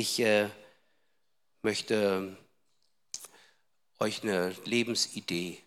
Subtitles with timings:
[0.00, 0.48] Ich äh,
[1.62, 2.36] möchte
[3.98, 5.58] euch eine Lebensidee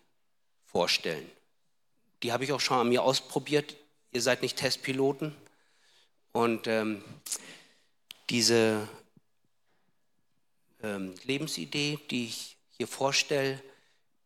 [0.64, 1.30] vorstellen.
[2.22, 3.76] Die habe ich auch schon an mir ausprobiert.
[4.10, 5.36] Ihr seid nicht Testpiloten.
[6.32, 7.04] Und ähm,
[8.30, 8.88] diese
[10.82, 13.62] ähm, Lebensidee, die ich hier vorstelle,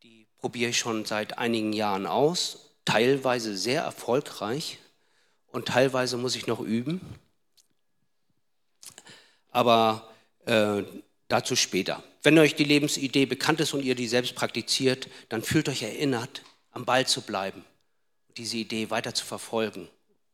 [0.05, 4.79] die probiere ich schon seit einigen Jahren aus, teilweise sehr erfolgreich
[5.49, 7.01] und teilweise muss ich noch üben.
[9.57, 10.13] Aber
[10.45, 10.83] äh,
[11.29, 12.03] dazu später.
[12.23, 16.43] Wenn euch die Lebensidee bekannt ist und ihr die selbst praktiziert, dann fühlt euch erinnert,
[16.73, 17.65] am Ball zu bleiben,
[18.37, 19.89] diese Idee weiter zu verfolgen,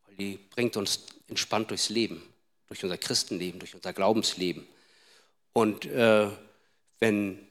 [0.07, 2.21] weil die bringt uns entspannt durchs Leben,
[2.67, 4.67] durch unser Christenleben, durch unser Glaubensleben.
[5.53, 6.29] Und äh,
[6.99, 7.47] wenn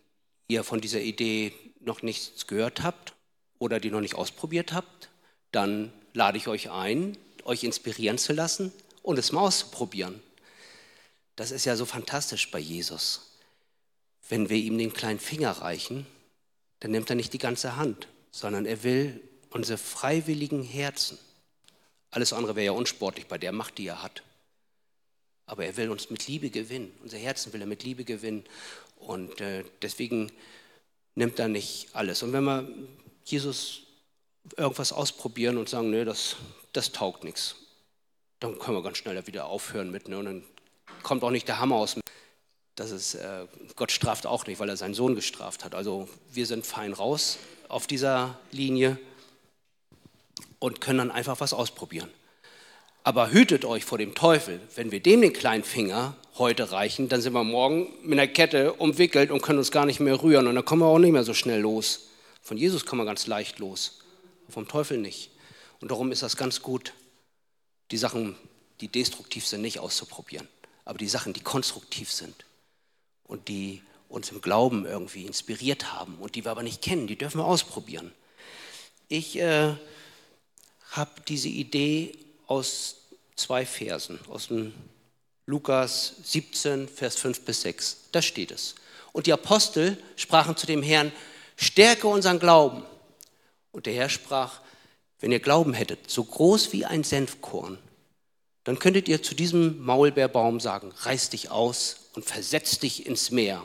[0.50, 3.14] ihr von dieser Idee noch nichts gehört habt
[3.60, 5.08] oder die noch nicht ausprobiert habt,
[5.54, 10.22] dann lade ich euch ein, euch inspirieren zu lassen und es mal auszuprobieren.
[11.36, 13.38] Das ist ja so fantastisch bei Jesus.
[14.30, 16.06] Wenn wir ihm den kleinen Finger reichen,
[16.80, 21.18] dann nimmt er nicht die ganze Hand, sondern er will unsere freiwilligen Herzen.
[22.10, 24.24] Alles andere wäre ja unsportlich bei der Macht, die er hat.
[25.46, 26.94] Aber er will uns mit Liebe gewinnen.
[27.04, 28.46] Unser Herzen will er mit Liebe gewinnen.
[28.98, 30.32] Und äh, deswegen
[31.16, 32.24] nimmt er nicht alles.
[32.24, 32.70] Und wenn wir
[33.26, 33.84] Jesus
[34.58, 36.36] irgendwas ausprobieren und sagen, nee, das,
[36.74, 37.56] das taugt nichts,
[38.40, 40.08] dann können wir ganz schnell wieder aufhören mit.
[40.08, 40.18] Ne?
[40.18, 40.44] Und dann
[41.04, 41.96] kommt auch nicht der Hammer aus.
[42.76, 45.76] Das ist, äh, Gott straft auch nicht, weil er seinen Sohn gestraft hat.
[45.76, 48.98] Also wir sind fein raus auf dieser Linie
[50.60, 52.10] und können dann einfach was ausprobieren.
[53.04, 54.60] Aber hütet euch vor dem Teufel.
[54.76, 58.74] Wenn wir dem den kleinen Finger heute reichen, dann sind wir morgen mit einer Kette
[58.74, 60.48] umwickelt und können uns gar nicht mehr rühren.
[60.48, 62.10] Und dann kommen wir auch nicht mehr so schnell los.
[62.42, 64.00] Von Jesus kommen wir ganz leicht los,
[64.50, 65.32] vom Teufel nicht.
[65.82, 66.94] Und darum ist das ganz gut,
[67.90, 68.36] die Sachen,
[68.80, 70.48] die destruktiv sind, nicht auszuprobieren
[70.92, 72.44] aber die Sachen, die konstruktiv sind
[73.24, 77.16] und die uns im Glauben irgendwie inspiriert haben und die wir aber nicht kennen, die
[77.16, 78.12] dürfen wir ausprobieren.
[79.08, 79.74] Ich äh,
[80.90, 82.98] habe diese Idee aus
[83.38, 84.74] zwei Versen, aus dem
[85.46, 88.10] Lukas 17, Vers 5 bis 6.
[88.12, 88.76] Da steht es.
[89.14, 91.14] Und die Apostel sprachen zu dem Herrn,
[91.56, 92.84] stärke unseren Glauben.
[93.72, 94.60] Und der Herr sprach,
[95.22, 97.80] wenn ihr Glauben hättet, so groß wie ein Senfkorn,
[98.64, 103.64] dann könntet ihr zu diesem Maulbeerbaum sagen, reiß dich aus und versetz dich ins Meer.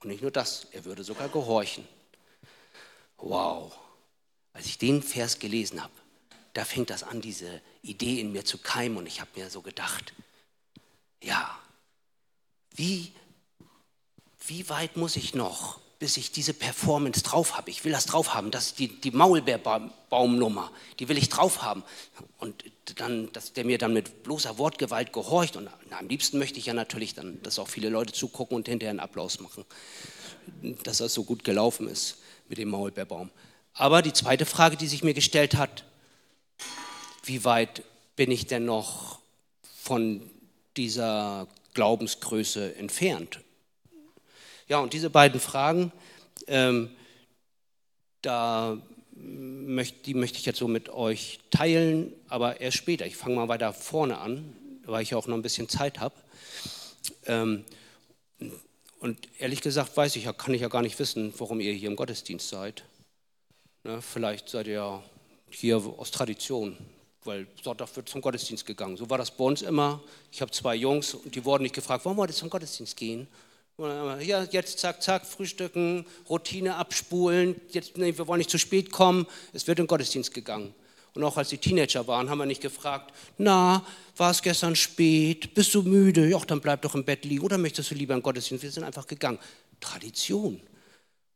[0.00, 1.86] Und nicht nur das, er würde sogar gehorchen.
[3.16, 3.76] Wow,
[4.52, 5.92] als ich den Vers gelesen habe,
[6.54, 9.62] da fängt das an, diese Idee in mir zu keimen und ich habe mir so
[9.62, 10.12] gedacht,
[11.22, 11.58] ja,
[12.74, 13.12] wie,
[14.46, 17.70] wie weit muss ich noch, bis ich diese Performance drauf habe.
[17.70, 20.70] Ich will das drauf haben, das die, die Maulbeerbaumnummer,
[21.00, 21.82] die will ich drauf haben.
[22.38, 22.64] Und
[22.96, 25.56] dann, dass der mir dann mit bloßer Wortgewalt gehorcht.
[25.56, 28.68] Und na, am liebsten möchte ich ja natürlich dann, dass auch viele Leute zugucken und
[28.68, 29.64] hinterher einen Applaus machen,
[30.84, 33.30] dass das so gut gelaufen ist mit dem Maulbeerbaum.
[33.74, 35.84] Aber die zweite Frage, die sich mir gestellt hat,
[37.24, 37.82] wie weit
[38.16, 39.18] bin ich denn noch
[39.82, 40.22] von
[40.76, 43.40] dieser Glaubensgröße entfernt?
[44.68, 45.92] Ja, und diese beiden Fragen,
[46.46, 46.90] ähm,
[48.20, 48.76] da
[49.14, 53.06] möcht, die möchte ich jetzt so mit euch teilen, aber erst später.
[53.06, 56.14] Ich fange mal weiter vorne an, weil ich auch noch ein bisschen Zeit habe.
[57.26, 57.64] Ähm,
[59.00, 61.88] und ehrlich gesagt weiß ich ja, kann ich ja gar nicht wissen, warum ihr hier
[61.88, 62.84] im Gottesdienst seid.
[63.84, 65.02] Ne, vielleicht seid ihr ja
[65.50, 66.76] hier aus Tradition,
[67.24, 68.96] weil Sonntag wird zum Gottesdienst gegangen.
[68.96, 70.02] So war das bei uns immer.
[70.30, 73.28] Ich habe zwei Jungs und die wurden nicht gefragt, warum wollt ihr zum Gottesdienst gehen?
[73.78, 79.24] Ja, jetzt zack, zack, frühstücken, Routine abspulen, jetzt, nee, wir wollen nicht zu spät kommen,
[79.52, 80.74] es wird in den Gottesdienst gegangen.
[81.14, 83.86] Und auch als die Teenager waren, haben wir nicht gefragt, na,
[84.16, 87.56] war es gestern spät, bist du müde, ja, dann bleib doch im Bett liegen oder
[87.56, 88.64] möchtest du lieber in den Gottesdienst?
[88.64, 89.38] Wir sind einfach gegangen.
[89.78, 90.60] Tradition.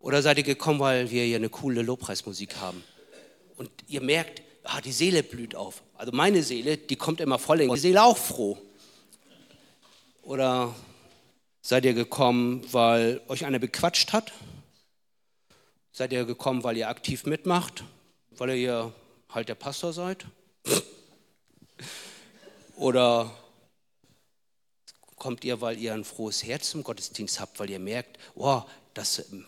[0.01, 2.83] Oder seid ihr gekommen, weil wir hier eine coole Lobpreismusik haben?
[3.57, 5.81] Und ihr merkt, ah, die Seele blüht auf.
[5.95, 8.59] Also meine Seele, die kommt immer voll in die Seele auch froh.
[10.23, 10.75] Oder
[11.65, 14.33] Seid ihr gekommen, weil euch einer bequatscht hat?
[15.93, 17.85] Seid ihr gekommen, weil ihr aktiv mitmacht?
[18.31, 18.93] Weil ihr
[19.29, 20.27] halt der Pastor seid?
[22.77, 23.31] Oder
[25.15, 29.31] kommt ihr, weil ihr ein frohes Herz im Gottesdienst habt, weil ihr merkt, wow, das
[29.31, 29.47] ähm,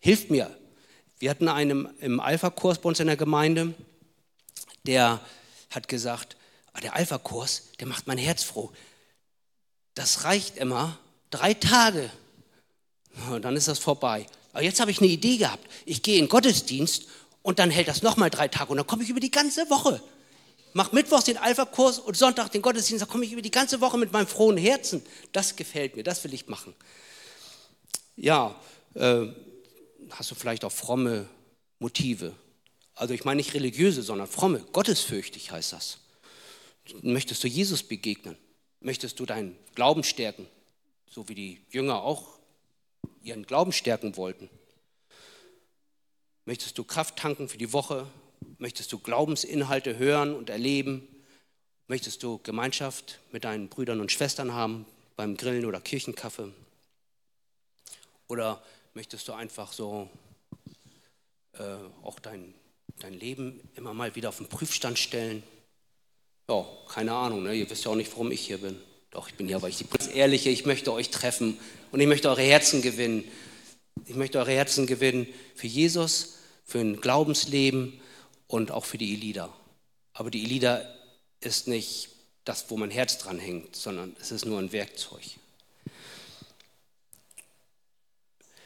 [0.00, 0.50] hilft mir.
[1.20, 3.74] Wir hatten einen im Alpha-Kurs bei uns in der Gemeinde,
[4.86, 5.20] der
[5.70, 6.36] hat gesagt,
[6.72, 8.72] ah, der Alpha-Kurs, der macht mein Herz froh.
[9.94, 10.98] Das reicht immer,
[11.34, 12.10] Drei Tage.
[13.28, 14.24] Und dann ist das vorbei.
[14.52, 15.66] Aber jetzt habe ich eine Idee gehabt.
[15.84, 17.08] Ich gehe in Gottesdienst
[17.42, 20.00] und dann hält das nochmal drei Tage und dann komme ich über die ganze Woche.
[20.74, 23.98] mach Mittwochs den Alpha-Kurs und Sonntag den Gottesdienst, da komme ich über die ganze Woche
[23.98, 25.02] mit meinem frohen Herzen.
[25.32, 26.72] Das gefällt mir, das will ich machen.
[28.14, 28.54] Ja,
[28.94, 29.26] äh,
[30.10, 31.28] hast du vielleicht auch fromme
[31.80, 32.32] Motive.
[32.94, 35.98] Also ich meine nicht religiöse, sondern fromme, gottesfürchtig heißt das.
[37.02, 38.36] Möchtest du Jesus begegnen?
[38.78, 40.46] Möchtest du deinen Glauben stärken?
[41.14, 42.26] So wie die Jünger auch
[43.22, 44.50] ihren Glauben stärken wollten.
[46.44, 48.08] Möchtest du Kraft tanken für die Woche?
[48.58, 51.06] Möchtest du Glaubensinhalte hören und erleben?
[51.86, 56.52] Möchtest du Gemeinschaft mit deinen Brüdern und Schwestern haben beim Grillen oder Kirchenkaffee?
[58.26, 58.60] Oder
[58.94, 60.10] möchtest du einfach so
[61.52, 62.54] äh, auch dein,
[62.98, 65.44] dein Leben immer mal wieder auf den Prüfstand stellen?
[66.48, 67.54] Ja, keine Ahnung, ne?
[67.54, 68.82] ihr wisst ja auch nicht, warum ich hier bin.
[69.14, 71.56] Doch, ich bin hier, weil ich die ganz ehrliche, ich möchte euch treffen
[71.92, 73.24] und ich möchte eure Herzen gewinnen.
[74.06, 78.00] Ich möchte eure Herzen gewinnen für Jesus, für ein Glaubensleben
[78.48, 79.54] und auch für die Elida.
[80.14, 80.82] Aber die Elida
[81.40, 82.08] ist nicht
[82.44, 85.22] das, wo mein Herz dran hängt, sondern es ist nur ein Werkzeug.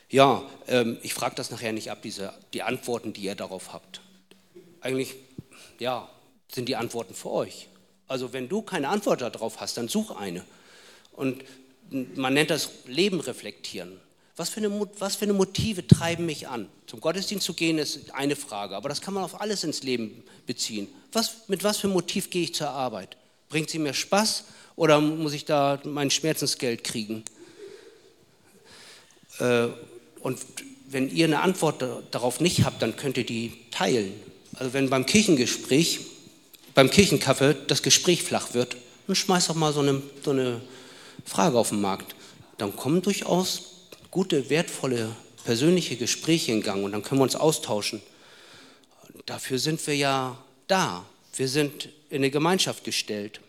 [0.09, 4.01] Ja, ähm, ich frage das nachher nicht ab, diese, die Antworten, die ihr darauf habt.
[4.81, 5.15] Eigentlich,
[5.79, 6.09] ja,
[6.51, 7.69] sind die Antworten für euch.
[8.09, 10.45] Also wenn du keine Antwort darauf hast, dann such eine.
[11.13, 11.45] Und
[11.91, 14.01] man nennt das Leben reflektieren.
[14.37, 16.69] Was für, eine, was für eine Motive treiben mich an?
[16.87, 20.23] Zum Gottesdienst zu gehen ist eine Frage, aber das kann man auf alles ins Leben
[20.47, 20.87] beziehen.
[21.13, 23.17] Was, mit was für Motiv gehe ich zur Arbeit?
[23.49, 24.45] Bringt sie mir Spaß
[24.77, 27.25] oder muss ich da mein Schmerzensgeld kriegen?
[29.41, 29.69] Äh,
[30.21, 30.39] und
[30.89, 34.13] wenn ihr eine Antwort darauf nicht habt, dann könnt ihr die teilen.
[34.55, 36.01] Also wenn beim Kirchengespräch,
[36.79, 38.77] beim Kirchenkaffee das Gespräch flach wird,
[39.09, 40.61] dann schmeißt doch mal so eine, so eine
[41.25, 42.15] Frage auf den Markt.
[42.57, 45.11] Dann kommen durchaus gute, wertvolle,
[45.45, 48.01] persönliche Gespräche in Gang und dann können wir uns austauschen.
[49.27, 50.39] Dafür sind wir ja
[50.69, 51.05] da.
[51.35, 53.41] Wir sind in eine Gemeinschaft gestellt.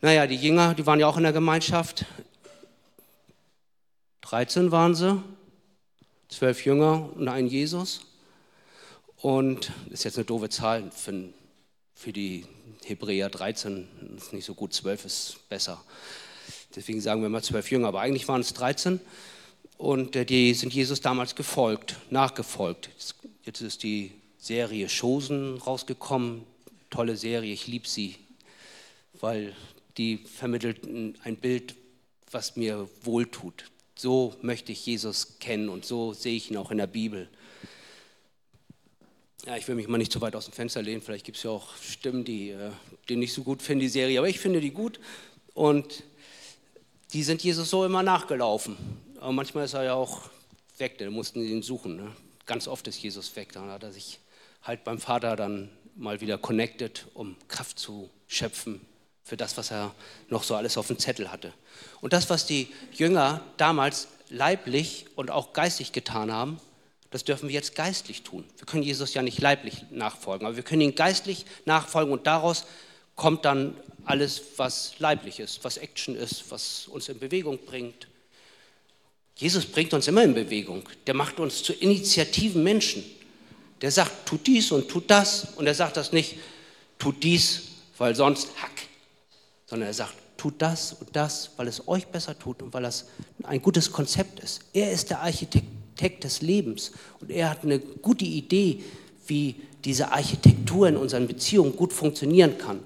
[0.00, 2.06] Naja, die Jünger, die waren ja auch in der Gemeinschaft.
[4.22, 5.22] 13 waren sie,
[6.28, 8.00] zwölf Jünger und ein Jesus.
[9.18, 11.12] Und das ist jetzt eine doofe Zahl für,
[11.96, 12.44] für die
[12.84, 15.82] Hebräer 13, ist nicht so gut, 12 ist besser.
[16.76, 19.00] Deswegen sagen wir mal zwölf Jünger, aber eigentlich waren es 13.
[19.78, 22.90] Und äh, die sind Jesus damals gefolgt, nachgefolgt.
[23.44, 26.44] Jetzt ist die Serie Chosen rausgekommen.
[26.90, 28.16] Tolle Serie, ich liebe sie,
[29.14, 29.54] weil
[29.96, 30.86] die vermittelt
[31.24, 31.74] ein Bild,
[32.30, 33.70] was mir wohltut.
[33.96, 37.28] So möchte ich Jesus kennen und so sehe ich ihn auch in der Bibel.
[39.46, 41.00] Ja, ich will mich mal nicht zu weit aus dem Fenster lehnen.
[41.00, 42.72] Vielleicht gibt es ja auch Stimmen, die, äh,
[43.08, 44.18] die nicht so gut finden, die Serie.
[44.18, 44.98] Aber ich finde die gut.
[45.54, 46.02] Und
[47.12, 48.76] die sind Jesus so immer nachgelaufen.
[49.20, 50.22] Aber manchmal ist er ja auch
[50.78, 51.94] weg, da mussten sie ihn suchen.
[51.94, 52.10] Ne?
[52.44, 53.52] Ganz oft ist Jesus weg.
[53.52, 54.18] Dann hat er sich
[54.62, 58.80] halt beim Vater dann mal wieder connected, um Kraft zu schöpfen
[59.22, 59.94] für das, was er
[60.28, 61.52] noch so alles auf dem Zettel hatte.
[62.00, 66.58] Und das, was die Jünger damals leiblich und auch geistig getan haben,
[67.10, 68.44] das dürfen wir jetzt geistlich tun.
[68.56, 72.66] Wir können Jesus ja nicht leiblich nachfolgen, aber wir können ihn geistlich nachfolgen und daraus
[73.14, 73.74] kommt dann
[74.04, 78.06] alles, was leiblich ist, was Action ist, was uns in Bewegung bringt.
[79.36, 80.88] Jesus bringt uns immer in Bewegung.
[81.06, 83.04] Der macht uns zu initiativen Menschen.
[83.80, 85.48] Der sagt, tut dies und tut das.
[85.56, 86.36] Und er sagt das nicht,
[86.98, 87.62] tut dies,
[87.98, 88.70] weil sonst hack.
[89.66, 93.06] Sondern er sagt, tut das und das, weil es euch besser tut und weil das
[93.42, 94.60] ein gutes Konzept ist.
[94.72, 95.66] Er ist der Architekt
[96.24, 98.80] des Lebens und er hat eine gute Idee,
[99.26, 102.80] wie diese Architektur in unseren Beziehungen gut funktionieren kann.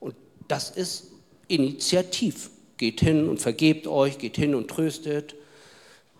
[0.00, 0.14] Und
[0.48, 1.08] das ist
[1.48, 2.50] initiativ.
[2.76, 5.36] Geht hin und vergebt euch, geht hin und tröstet,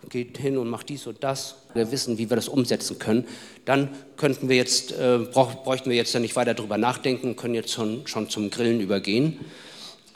[0.09, 1.57] geht hin und macht dies und das.
[1.75, 3.27] Wir wissen, wie wir das umsetzen können.
[3.65, 8.07] Dann könnten wir jetzt, äh, bräuchten wir jetzt nicht weiter darüber nachdenken, können jetzt schon,
[8.07, 9.41] schon zum Grillen übergehen.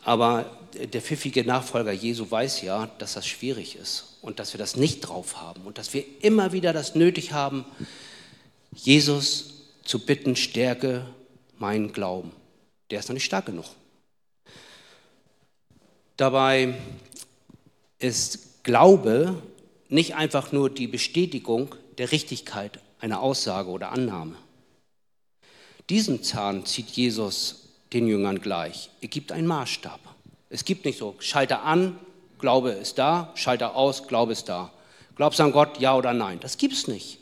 [0.04, 4.76] Aber der pfiffige Nachfolger Jesu weiß ja, dass das schwierig ist und dass wir das
[4.76, 7.64] nicht drauf haben und dass wir immer wieder das nötig haben,
[8.72, 11.06] Jesus zu bitten, stärke
[11.58, 12.32] meinen Glauben.
[12.90, 13.66] Der ist noch nicht stark genug.
[16.16, 16.74] Dabei
[17.98, 19.42] ist Glaube
[19.88, 24.36] nicht einfach nur die Bestätigung der Richtigkeit einer Aussage oder Annahme.
[25.88, 28.90] Diesen Zahn zieht Jesus den Jüngern gleich.
[29.00, 30.00] Er gibt einen Maßstab.
[30.50, 31.98] Es gibt nicht so, Schalter an,
[32.38, 34.72] Glaube ist da, Schalter aus, Glaube ist da.
[35.16, 36.38] Glaubst du an Gott, ja oder nein?
[36.40, 37.18] Das gibt es nicht.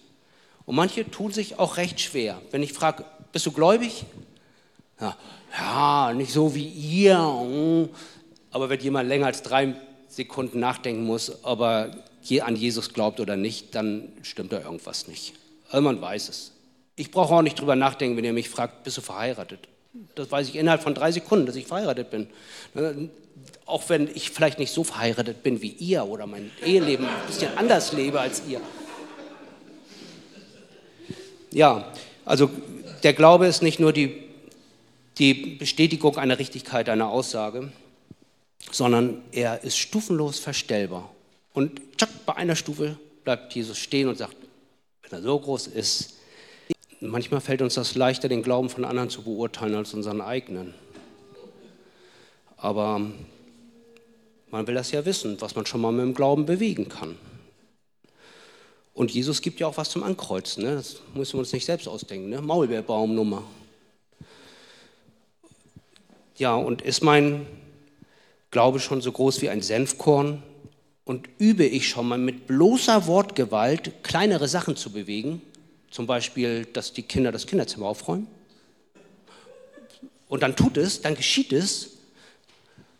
[0.66, 2.40] Und manche tun sich auch recht schwer.
[2.50, 4.04] Wenn ich frage, bist du gläubig?
[5.00, 5.16] Ja,
[5.58, 7.18] ja, nicht so wie ihr.
[8.50, 9.74] Aber wenn jemand länger als drei
[10.08, 12.04] Sekunden nachdenken muss, ob er
[12.42, 15.34] an Jesus glaubt oder nicht, dann stimmt da irgendwas nicht.
[15.70, 16.52] Also man weiß es.
[16.96, 19.68] Ich brauche auch nicht drüber nachdenken, wenn ihr mich fragt, bist du verheiratet?
[20.14, 22.28] Das weiß ich innerhalb von drei Sekunden, dass ich verheiratet bin.
[23.66, 27.56] Auch wenn ich vielleicht nicht so verheiratet bin wie ihr oder mein Eheleben ein bisschen
[27.56, 28.60] anders lebe als ihr.
[31.50, 31.92] Ja,
[32.24, 32.50] also
[33.02, 34.24] der Glaube ist nicht nur die,
[35.18, 37.72] die Bestätigung einer Richtigkeit einer Aussage,
[38.70, 41.10] sondern er ist stufenlos verstellbar.
[41.54, 44.36] Und tschack, bei einer Stufe bleibt Jesus stehen und sagt,
[45.02, 46.15] wenn er so groß ist,
[47.00, 50.74] manchmal fällt uns das leichter, den Glauben von anderen zu beurteilen als unseren eigenen.
[52.56, 53.00] Aber
[54.50, 57.16] man will das ja wissen, was man schon mal mit dem Glauben bewegen kann.
[58.94, 60.64] Und Jesus gibt ja auch was zum Ankreuzen.
[60.64, 60.74] Ne?
[60.76, 62.30] Das müssen wir uns nicht selbst ausdenken.
[62.30, 62.40] Ne?
[62.40, 63.42] Maulbeerbaumnummer.
[66.38, 67.46] Ja, und ist mein
[68.50, 70.42] Glaube schon so groß wie ein Senfkorn?
[71.04, 75.42] Und übe ich schon mal mit bloßer Wortgewalt kleinere Sachen zu bewegen?
[75.96, 78.26] Zum Beispiel, dass die Kinder das Kinderzimmer aufräumen?
[80.28, 81.92] Und dann tut es, dann geschieht es.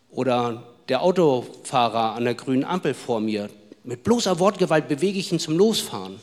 [0.09, 3.51] Oder der Autofahrer an der grünen Ampel vor mir,
[3.83, 6.19] mit bloßer Wortgewalt bewege ich ihn zum Losfahren.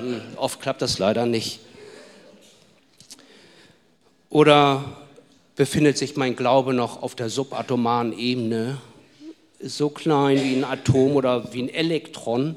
[0.00, 1.60] Hm, oft klappt das leider nicht.
[4.28, 4.84] Oder
[5.56, 8.82] befindet sich mein Glaube noch auf der subatomaren Ebene,
[9.60, 12.54] so klein wie ein Atom oder wie ein Elektron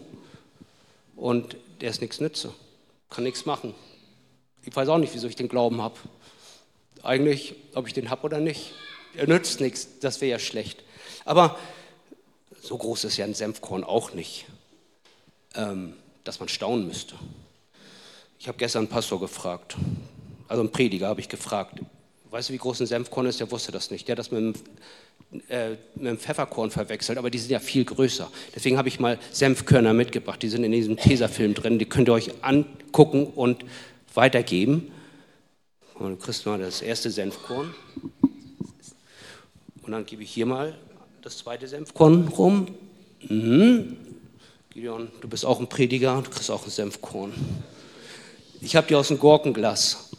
[1.15, 2.53] und der ist nichts nütze,
[3.15, 3.74] kann nichts machen.
[4.63, 5.95] Ich weiß auch nicht, wieso ich den Glauben habe.
[7.01, 8.74] Eigentlich, ob ich den habe oder nicht.
[9.15, 10.84] Er nützt nichts, das wäre ja schlecht.
[11.24, 11.57] Aber
[12.62, 14.45] so groß ist ja ein Senfkorn auch nicht,
[15.53, 15.93] ähm,
[16.25, 17.15] dass man staunen müsste.
[18.38, 19.77] Ich habe gestern einen Pastor gefragt,
[20.50, 21.79] also einen Prediger habe ich gefragt,
[22.31, 23.39] weißt du, wie groß ein Senfkorn ist?
[23.39, 24.07] Der wusste das nicht.
[24.10, 24.53] Der hat das mit einem,
[25.50, 28.31] äh, mit einem Pfefferkorn verwechselt, aber die sind ja viel größer.
[28.55, 30.41] Deswegen habe ich mal Senfkörner mitgebracht.
[30.41, 31.79] Die sind in diesem Tesafilm drin.
[31.79, 33.65] Die könnt ihr euch angucken und
[34.13, 34.91] weitergeben.
[35.95, 37.74] Und du kriegst mal das erste Senfkorn.
[39.81, 40.75] Und dann gebe ich hier mal
[41.22, 42.67] das zweite Senfkorn rum.
[43.27, 43.98] Mhm.
[44.69, 47.34] Gideon, du bist auch ein Prediger, du kriegst auch ein Senfkorn.
[48.62, 50.12] Ich habe die aus dem Gurkenglas.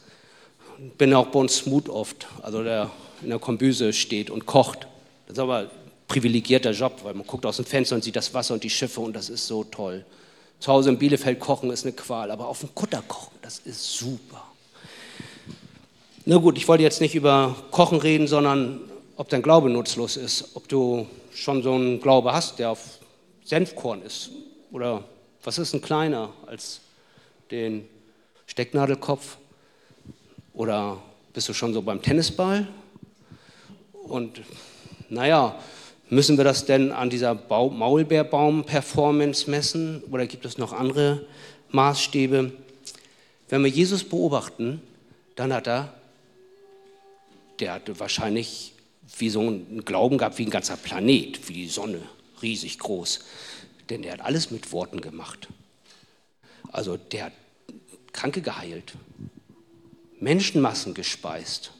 [0.98, 2.90] Bin auch bei uns Smooth oft, also der
[3.22, 4.86] in der Kombüse steht und kocht.
[5.26, 5.70] Das ist aber ein
[6.08, 9.00] privilegierter Job, weil man guckt aus dem Fenster und sieht das Wasser und die Schiffe
[9.00, 10.04] und das ist so toll.
[10.60, 13.94] Zu Hause in Bielefeld kochen ist eine Qual, aber auf dem Kutter kochen, das ist
[13.94, 14.42] super.
[16.24, 18.80] Na gut, ich wollte jetzt nicht über Kochen reden, sondern
[19.16, 22.98] ob dein Glaube nutzlos ist, ob du schon so einen Glaube hast, der auf
[23.44, 24.30] Senfkorn ist.
[24.72, 25.04] Oder
[25.44, 26.80] was ist ein kleiner als
[27.50, 27.86] den
[28.46, 29.36] Stecknadelkopf?
[30.54, 30.98] Oder
[31.32, 32.66] bist du schon so beim Tennisball?
[34.08, 34.42] Und
[35.08, 35.58] naja,
[36.08, 40.02] müssen wir das denn an dieser Maulbeerbaum-Performance messen?
[40.10, 41.26] Oder gibt es noch andere
[41.70, 42.52] Maßstäbe?
[43.48, 44.82] Wenn wir Jesus beobachten,
[45.34, 45.94] dann hat er,
[47.60, 48.72] der hatte wahrscheinlich
[49.18, 52.02] wie so ein Glauben gehabt wie ein ganzer Planet, wie die Sonne,
[52.42, 53.20] riesig groß.
[53.88, 55.48] Denn der hat alles mit Worten gemacht.
[56.72, 57.32] Also der hat
[58.12, 58.94] Kranke geheilt,
[60.18, 61.70] Menschenmassen gespeist,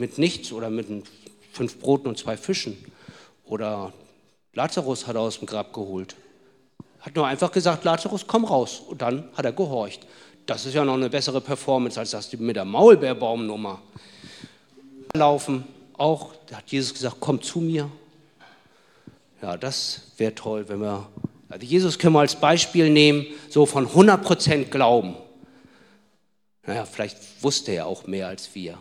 [0.00, 0.88] mit nichts oder mit
[1.52, 2.76] fünf Broten und zwei Fischen.
[3.44, 3.92] Oder
[4.54, 6.16] Lazarus hat er aus dem Grab geholt.
[7.00, 8.82] Hat nur einfach gesagt, Lazarus, komm raus.
[8.88, 10.06] Und dann hat er gehorcht.
[10.46, 13.80] Das ist ja noch eine bessere Performance als das mit der Maulbeerbaumnummer.
[15.14, 15.64] Laufen,
[15.96, 17.90] auch, da hat Jesus gesagt, komm zu mir.
[19.42, 21.08] Ja, das wäre toll, wenn wir,
[21.48, 25.14] also Jesus können wir als Beispiel nehmen, so von 100% Glauben.
[26.66, 28.78] Naja, vielleicht wusste er auch mehr als wir.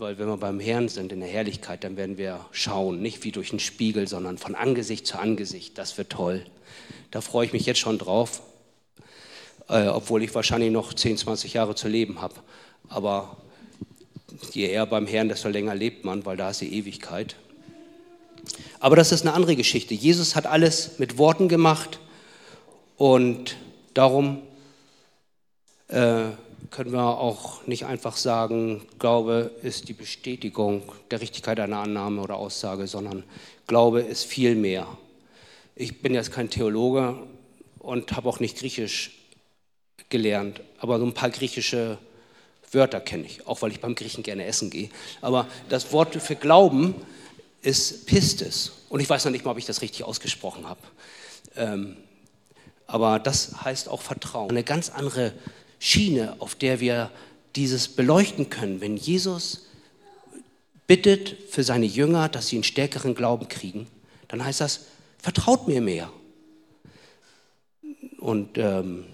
[0.00, 3.32] Weil wenn wir beim Herrn sind in der Herrlichkeit, dann werden wir schauen, nicht wie
[3.32, 5.76] durch einen Spiegel, sondern von Angesicht zu Angesicht.
[5.76, 6.42] Das wird toll.
[7.10, 8.40] Da freue ich mich jetzt schon drauf,
[9.68, 12.32] äh, obwohl ich wahrscheinlich noch 10, 20 Jahre zu leben habe.
[12.88, 13.36] Aber
[14.52, 17.36] je eher beim Herrn, desto länger lebt man, weil da ist die Ewigkeit.
[18.78, 19.92] Aber das ist eine andere Geschichte.
[19.92, 22.00] Jesus hat alles mit Worten gemacht
[22.96, 23.54] und
[23.92, 24.40] darum
[25.88, 26.30] äh,
[26.70, 32.36] können wir auch nicht einfach sagen, Glaube ist die Bestätigung der Richtigkeit einer Annahme oder
[32.36, 33.24] Aussage, sondern
[33.66, 34.86] Glaube ist viel mehr.
[35.74, 37.16] Ich bin jetzt kein Theologe
[37.78, 39.18] und habe auch nicht Griechisch
[40.08, 41.98] gelernt, aber so ein paar griechische
[42.72, 44.90] Wörter kenne ich, auch weil ich beim Griechen gerne essen gehe.
[45.20, 46.94] Aber das Wort für Glauben
[47.62, 48.72] ist Pistis.
[48.88, 50.80] Und ich weiß noch nicht mal, ob ich das richtig ausgesprochen habe.
[51.56, 51.96] Ähm,
[52.86, 54.50] aber das heißt auch Vertrauen.
[54.50, 55.32] Eine ganz andere
[55.80, 57.10] Schiene, auf der wir
[57.56, 58.80] dieses beleuchten können.
[58.80, 59.66] Wenn Jesus
[60.86, 63.88] bittet für seine Jünger, dass sie einen stärkeren Glauben kriegen,
[64.28, 64.86] dann heißt das,
[65.18, 66.12] vertraut mir mehr.
[68.18, 69.04] Und ähm,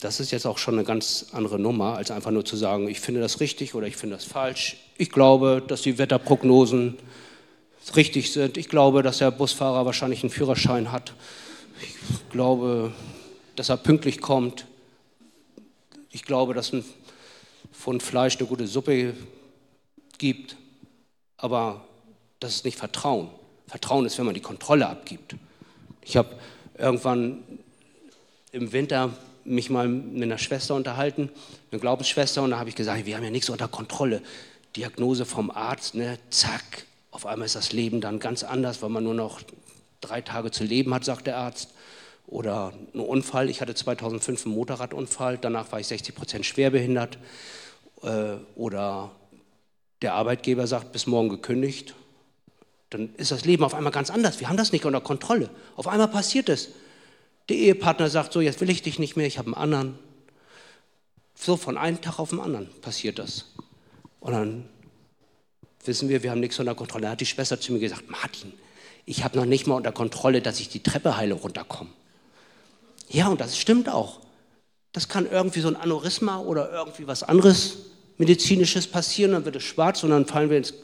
[0.00, 3.00] das ist jetzt auch schon eine ganz andere Nummer, als einfach nur zu sagen, ich
[3.00, 4.76] finde das richtig oder ich finde das falsch.
[4.96, 6.96] Ich glaube, dass die Wetterprognosen
[7.96, 8.56] richtig sind.
[8.56, 11.14] Ich glaube, dass der Busfahrer wahrscheinlich einen Führerschein hat.
[11.82, 12.92] Ich glaube,
[13.56, 14.66] dass er pünktlich kommt.
[16.10, 16.84] Ich glaube, dass ein
[17.72, 19.14] Pfund Fleisch eine gute Suppe
[20.18, 20.56] gibt.
[21.36, 21.84] Aber
[22.40, 23.30] das ist nicht Vertrauen.
[23.66, 25.36] Vertrauen ist, wenn man die Kontrolle abgibt.
[26.02, 26.36] Ich habe
[26.76, 27.42] irgendwann
[28.52, 31.30] im Winter mich mal mit einer Schwester unterhalten,
[31.70, 34.22] eine Glaubensschwester, und da habe ich gesagt, wir haben ja nichts unter Kontrolle.
[34.76, 39.04] Diagnose vom Arzt, ne, zack, auf einmal ist das Leben dann ganz anders, weil man
[39.04, 39.40] nur noch
[40.00, 41.72] drei Tage zu leben hat, sagt der Arzt.
[42.28, 47.18] Oder ein Unfall, ich hatte 2005 einen Motorradunfall, danach war ich 60 Prozent schwerbehindert.
[48.02, 49.12] Äh, oder
[50.02, 51.94] der Arbeitgeber sagt, bis morgen gekündigt.
[52.90, 54.40] Dann ist das Leben auf einmal ganz anders.
[54.40, 55.48] Wir haben das nicht unter Kontrolle.
[55.74, 56.68] Auf einmal passiert es.
[57.48, 59.98] Der Ehepartner sagt so, jetzt will ich dich nicht mehr, ich habe einen anderen.
[61.34, 63.46] So von einem Tag auf den anderen passiert das.
[64.20, 64.68] Und dann
[65.82, 67.04] wissen wir, wir haben nichts unter Kontrolle.
[67.04, 68.52] Da hat die Schwester zu mir gesagt, Martin,
[69.06, 71.90] ich habe noch nicht mal unter Kontrolle, dass ich die Treppe heile runterkomme.
[73.10, 74.20] Ja, und das stimmt auch.
[74.92, 77.78] Das kann irgendwie so ein Aneurysma oder irgendwie was anderes
[78.18, 80.74] medizinisches passieren, dann wird es schwarz und dann fallen wir ins,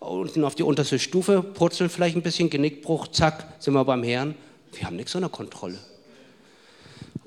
[0.00, 4.34] unten auf die unterste Stufe, purzeln vielleicht ein bisschen, Genickbruch, zack, sind wir beim Herrn.
[4.72, 5.78] Wir haben nichts unter Kontrolle.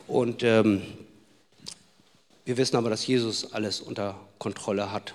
[0.07, 0.81] Und ähm,
[2.45, 5.13] wir wissen aber, dass Jesus alles unter Kontrolle hat.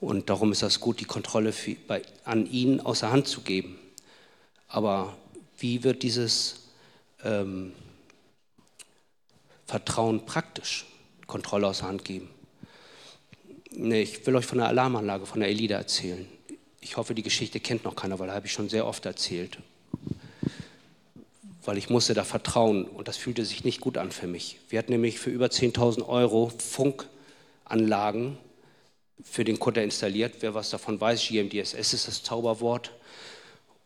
[0.00, 3.78] Und darum ist das gut, die Kontrolle für, bei, an ihn außer Hand zu geben.
[4.66, 5.14] Aber
[5.58, 6.68] wie wird dieses
[7.22, 7.72] ähm,
[9.70, 10.86] Vertrauen praktisch?
[11.26, 12.28] Kontrolle außer Hand geben.
[13.70, 16.26] Nee, ich will euch von der Alarmanlage von der Elida erzählen.
[16.80, 19.58] Ich hoffe, die Geschichte kennt noch keiner, weil da habe ich schon sehr oft erzählt
[21.64, 24.58] weil ich musste da vertrauen und das fühlte sich nicht gut an für mich.
[24.68, 28.38] Wir hatten nämlich für über 10.000 Euro Funkanlagen
[29.22, 30.36] für den Kutter installiert.
[30.40, 32.92] Wer was davon weiß, GMDSS ist das Zauberwort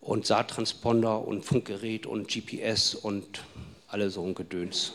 [0.01, 3.43] und Saattransponder und Funkgerät und GPS und
[3.89, 4.93] alle so ein Gedöns,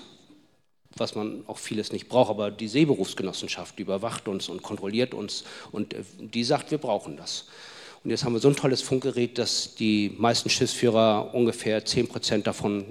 [0.97, 2.29] was man auch vieles nicht braucht.
[2.29, 7.45] Aber die Seeberufsgenossenschaft überwacht uns und kontrolliert uns und äh, die sagt, wir brauchen das.
[8.03, 12.47] Und jetzt haben wir so ein tolles Funkgerät, dass die meisten Schiffsführer ungefähr 10 Prozent
[12.47, 12.85] davon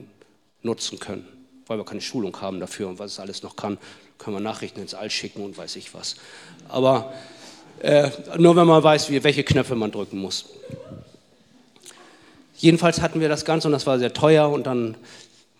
[0.62, 1.26] nutzen können,
[1.66, 3.78] weil wir keine Schulung haben dafür und was es alles noch kann.
[4.18, 6.16] Können wir Nachrichten ins All schicken und weiß ich was.
[6.68, 7.12] Aber
[7.80, 10.46] äh, nur wenn man weiß, wie, welche Knöpfe man drücken muss.
[12.56, 14.96] Jedenfalls hatten wir das Ganze und das war sehr teuer und dann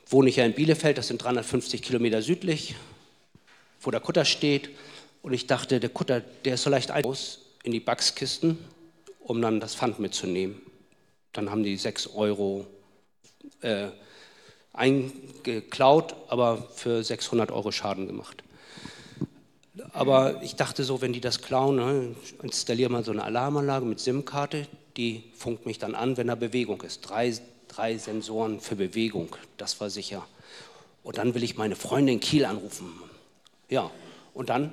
[0.09, 2.75] wohne ich ja in Bielefeld, das sind 350 Kilometer südlich,
[3.81, 4.71] wo der Kutter steht.
[5.23, 8.59] Und ich dachte, der Kutter, der ist so leicht aus in die Backskisten
[9.29, 10.61] um dann das Pfand mitzunehmen.
[11.33, 12.67] Dann haben die 6 Euro
[13.61, 13.89] äh,
[14.73, 18.43] eingeklaut, aber für 600 Euro Schaden gemacht.
[19.93, 24.01] Aber ich dachte so, wenn die das klauen, ne, installiere mal so eine Alarmanlage mit
[24.01, 24.67] SIM-Karte,
[24.97, 27.03] die funkt mich dann an, wenn da Bewegung ist.
[27.03, 27.33] Drei,
[27.69, 30.27] drei Sensoren für Bewegung, das war sicher.
[31.03, 32.93] Und dann will ich meine Freundin in Kiel anrufen.
[33.69, 33.91] Ja,
[34.35, 34.73] und dann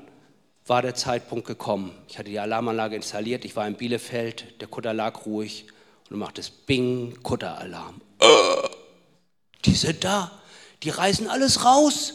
[0.65, 1.91] war der Zeitpunkt gekommen.
[2.08, 5.67] Ich hatte die Alarmanlage installiert, ich war in Bielefeld, der Kutter lag ruhig
[6.05, 8.01] und du macht es Bing, Kutteralarm.
[9.65, 10.31] Die sind da,
[10.84, 12.13] die reißen alles raus,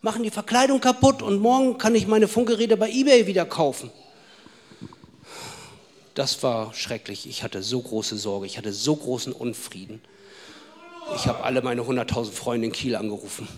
[0.00, 3.90] machen die Verkleidung kaputt und morgen kann ich meine Funkgeräte bei eBay wieder kaufen.
[6.14, 7.26] Das war schrecklich.
[7.26, 10.02] Ich hatte so große Sorge, ich hatte so großen Unfrieden.
[11.16, 13.48] Ich habe alle meine 100.000 Freunde in Kiel angerufen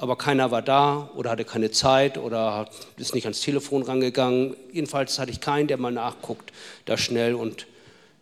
[0.00, 4.56] aber keiner war da oder hatte keine Zeit oder ist nicht ans Telefon rangegangen.
[4.72, 6.52] Jedenfalls hatte ich keinen, der mal nachguckt,
[6.86, 7.66] da schnell und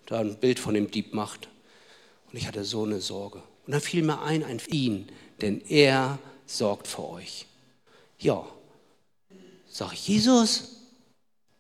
[0.07, 1.49] da ein Bild von dem Dieb macht.
[2.33, 3.39] Und ich hatte so eine Sorge.
[3.65, 5.09] Und dann fiel mir ein, ein ihn,
[5.41, 7.47] denn er sorgt für euch.
[8.19, 8.45] Ja,
[9.69, 10.81] sag ich, Jesus,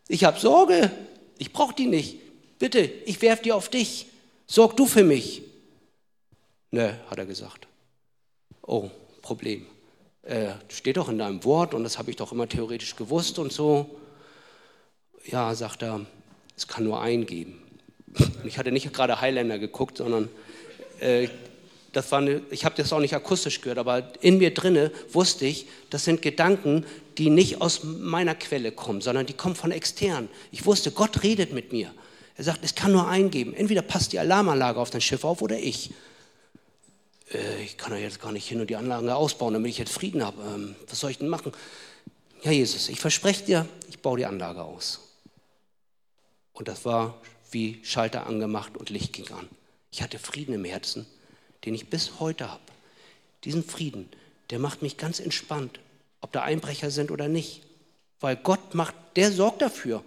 [0.08, 0.90] ich habe Sorge,
[1.38, 2.16] ich brauche die nicht.
[2.58, 4.06] Bitte, ich werfe die auf dich.
[4.48, 5.42] Sorg du für mich.
[6.70, 7.66] Ne, hat er gesagt.
[8.62, 8.90] Oh,
[9.22, 9.66] Problem
[10.28, 13.52] äh, steht doch in deinem Wort und das habe ich doch immer theoretisch gewusst und
[13.52, 13.98] so.
[15.26, 16.04] Ja, sagt er,
[16.56, 17.62] es kann nur einen geben.
[18.14, 20.28] Und ich hatte nicht gerade Highlander geguckt, sondern
[21.00, 21.28] äh,
[21.92, 25.46] das war eine, ich habe das auch nicht akustisch gehört, aber in mir drinne wusste
[25.46, 26.84] ich, das sind Gedanken,
[27.16, 30.28] die nicht aus meiner Quelle kommen, sondern die kommen von extern.
[30.52, 31.92] Ich wusste, Gott redet mit mir.
[32.36, 33.54] Er sagt, es kann nur einen geben.
[33.54, 35.90] Entweder passt die Alarmanlage auf dein Schiff auf oder ich
[37.32, 39.92] äh, ich kann ja jetzt gar nicht hin und die Anlage ausbauen, damit ich jetzt
[39.92, 40.42] Frieden habe.
[40.42, 41.52] Ähm, was soll ich denn machen?
[42.42, 45.00] Ja, Jesus, ich verspreche dir, ich baue die Anlage aus.
[46.52, 49.48] Und das war wie Schalter angemacht und Licht ging an.
[49.90, 51.06] Ich hatte Frieden im Herzen,
[51.64, 52.62] den ich bis heute habe.
[53.44, 54.08] Diesen Frieden,
[54.50, 55.80] der macht mich ganz entspannt.
[56.20, 57.62] ob da Einbrecher sind oder nicht.
[58.18, 60.02] Weil Gott macht, der sorgt dafür,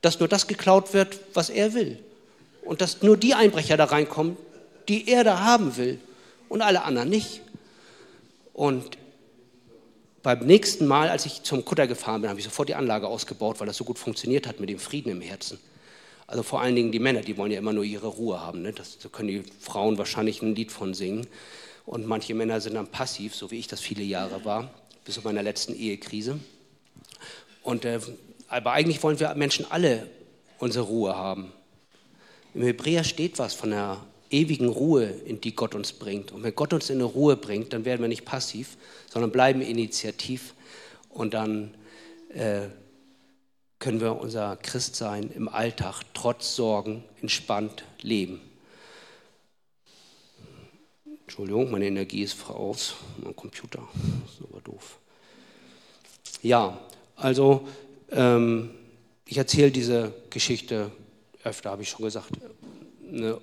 [0.00, 2.02] dass nur das geklaut wird, was er will.
[2.62, 4.38] Und dass nur die Einbrecher da reinkommen,
[4.88, 6.00] die er da haben will
[6.50, 7.40] und alle anderen nicht.
[8.52, 8.98] Und
[10.22, 13.58] beim nächsten Mal, als ich zum Kutter gefahren bin, habe ich sofort die Anlage ausgebaut,
[13.58, 15.58] weil das so gut funktioniert hat mit dem Frieden im Herzen.
[16.26, 18.62] Also vor allen Dingen die Männer, die wollen ja immer nur ihre Ruhe haben.
[18.62, 18.72] Ne?
[18.72, 21.26] Das, da können die Frauen wahrscheinlich ein Lied von singen.
[21.86, 24.70] Und manche Männer sind dann passiv, so wie ich das viele Jahre war,
[25.04, 26.38] bis zu meiner letzten Ehekrise.
[27.62, 28.00] Und, äh,
[28.48, 30.06] aber eigentlich wollen wir Menschen alle
[30.58, 31.52] unsere Ruhe haben.
[32.54, 33.98] Im Hebräer steht was von der
[34.30, 36.32] ewigen Ruhe, in die Gott uns bringt.
[36.32, 38.76] Und wenn Gott uns in eine Ruhe bringt, dann werden wir nicht passiv,
[39.08, 40.54] sondern bleiben initiativ
[41.08, 41.74] und dann
[42.30, 42.68] äh,
[43.78, 48.40] können wir unser Christsein im Alltag trotz Sorgen entspannt leben.
[51.22, 53.88] Entschuldigung, meine Energie ist aus, mein Computer,
[54.26, 54.98] ist aber doof.
[56.42, 56.78] Ja,
[57.16, 57.68] also
[58.10, 58.70] ähm,
[59.26, 60.90] ich erzähle diese Geschichte
[61.44, 62.30] öfter, habe ich schon gesagt,
[63.00, 63.40] ne,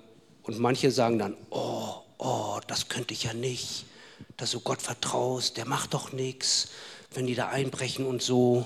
[0.48, 3.84] und manche sagen dann, oh, oh, das könnte ich ja nicht,
[4.38, 6.70] dass du Gott vertraust, der macht doch nichts,
[7.12, 8.64] wenn die da einbrechen und so.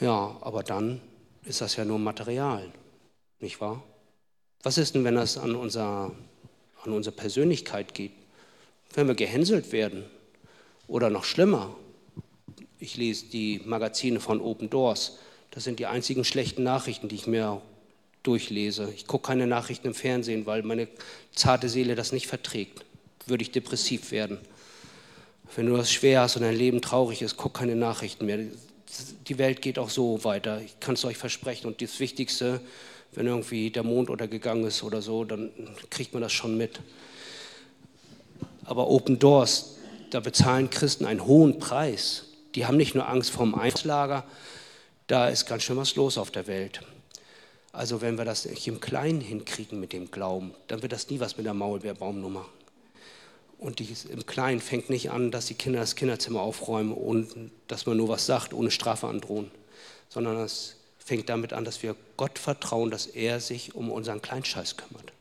[0.00, 1.02] Ja, aber dann
[1.44, 2.72] ist das ja nur Material,
[3.40, 3.82] nicht wahr?
[4.62, 6.12] Was ist denn, wenn das an, unser,
[6.82, 8.12] an unsere Persönlichkeit geht?
[8.94, 10.06] Wenn wir gehänselt werden
[10.86, 11.76] oder noch schlimmer.
[12.78, 15.18] Ich lese die Magazine von Open Doors.
[15.50, 17.60] Das sind die einzigen schlechten Nachrichten, die ich mir
[18.22, 18.92] durchlese.
[18.94, 20.88] Ich gucke keine Nachrichten im Fernsehen, weil meine
[21.34, 22.84] zarte Seele das nicht verträgt.
[23.26, 24.38] Würde ich depressiv werden.
[25.56, 28.38] Wenn du das schwer hast und dein Leben traurig ist, guck keine Nachrichten mehr.
[29.26, 30.60] Die Welt geht auch so weiter.
[30.60, 31.66] Ich kann es euch versprechen.
[31.66, 32.60] Und das Wichtigste,
[33.12, 35.50] wenn irgendwie der Mond untergegangen ist oder so, dann
[35.90, 36.80] kriegt man das schon mit.
[38.64, 39.76] Aber Open Doors,
[40.10, 42.24] da bezahlen Christen einen hohen Preis.
[42.54, 44.24] Die haben nicht nur Angst vor dem Einslager,
[45.06, 46.82] da ist ganz schön was los auf der Welt.
[47.78, 51.20] Also wenn wir das nicht im Kleinen hinkriegen mit dem Glauben, dann wird das nie
[51.20, 52.44] was mit der Maulbeerbaumnummer.
[53.56, 57.86] Und dies im Kleinen fängt nicht an, dass die Kinder das Kinderzimmer aufräumen und dass
[57.86, 59.52] man nur was sagt, ohne Strafe androhen,
[60.08, 64.76] sondern es fängt damit an, dass wir Gott vertrauen, dass er sich um unseren Kleinscheiß
[64.76, 65.12] kümmert.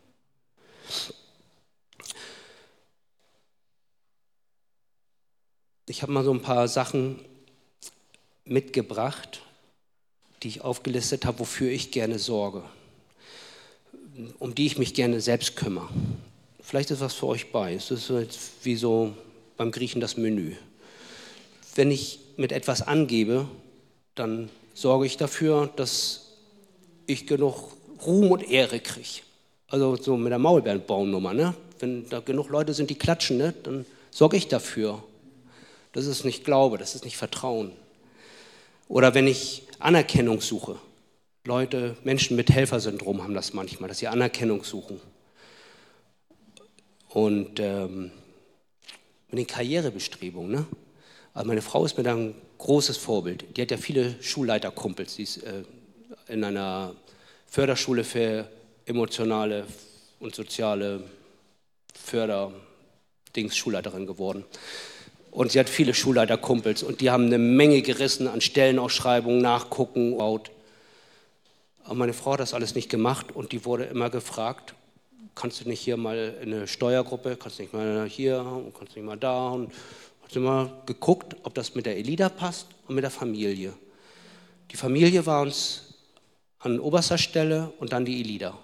[5.85, 7.23] Ich habe mal so ein paar Sachen
[8.45, 9.43] mitgebracht,
[10.43, 12.63] die ich aufgelistet habe, wofür ich gerne sorge,
[14.39, 15.89] um die ich mich gerne selbst kümmere.
[16.61, 17.73] Vielleicht ist was für euch bei.
[17.73, 18.11] Es ist
[18.63, 19.13] wie so
[19.55, 20.55] beim Griechen das Menü.
[21.75, 23.47] Wenn ich mit etwas angebe,
[24.15, 26.33] dann sorge ich dafür, dass
[27.05, 27.71] ich genug
[28.05, 29.21] Ruhm und Ehre kriege.
[29.69, 31.33] Also so mit der Maulbeerbaumnummer.
[31.33, 31.53] Ne?
[31.79, 33.53] Wenn da genug Leute sind, die klatschen, ne?
[33.63, 35.03] dann sorge ich dafür.
[35.93, 37.71] Das ist nicht Glaube, das ist nicht Vertrauen.
[38.87, 40.77] Oder wenn ich Anerkennung suche.
[41.43, 44.99] Leute, Menschen mit Helfersyndrom haben das manchmal, dass sie Anerkennung suchen.
[47.09, 48.11] Und ähm,
[49.29, 50.51] mit den Karrierebestrebungen.
[50.51, 50.65] Ne?
[51.33, 53.45] Also meine Frau ist mir da ein großes Vorbild.
[53.55, 55.15] Die hat ja viele Schulleiterkumpels.
[55.15, 55.63] Sie ist äh,
[56.27, 56.95] in einer
[57.45, 58.49] Förderschule für
[58.85, 59.65] emotionale
[60.19, 61.03] und soziale
[61.93, 64.45] Förderdings Schulleiterin geworden.
[65.37, 70.19] Und sie hat viele Schulleiterkumpels und die haben eine Menge gerissen an Stellenausschreibungen, nachgucken.
[70.19, 70.41] Aber
[71.93, 74.73] meine Frau hat das alles nicht gemacht und die wurde immer gefragt,
[75.35, 78.95] kannst du nicht hier mal in eine Steuergruppe, kannst du nicht mal hier und kannst
[78.95, 79.49] du nicht mal da.
[79.49, 79.71] Und
[80.23, 83.73] hat immer geguckt, ob das mit der Elida passt und mit der Familie.
[84.71, 85.93] Die Familie war uns
[86.57, 88.57] an oberster Stelle und dann die Elida.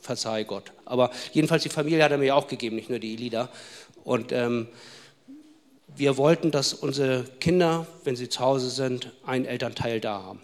[0.00, 0.70] Verzeih Gott.
[0.84, 3.48] Aber jedenfalls die Familie hat er mir auch gegeben, nicht nur die Elida.
[4.04, 4.68] Und ähm,
[5.96, 10.40] wir wollten, dass unsere Kinder, wenn sie zu Hause sind, einen Elternteil da haben.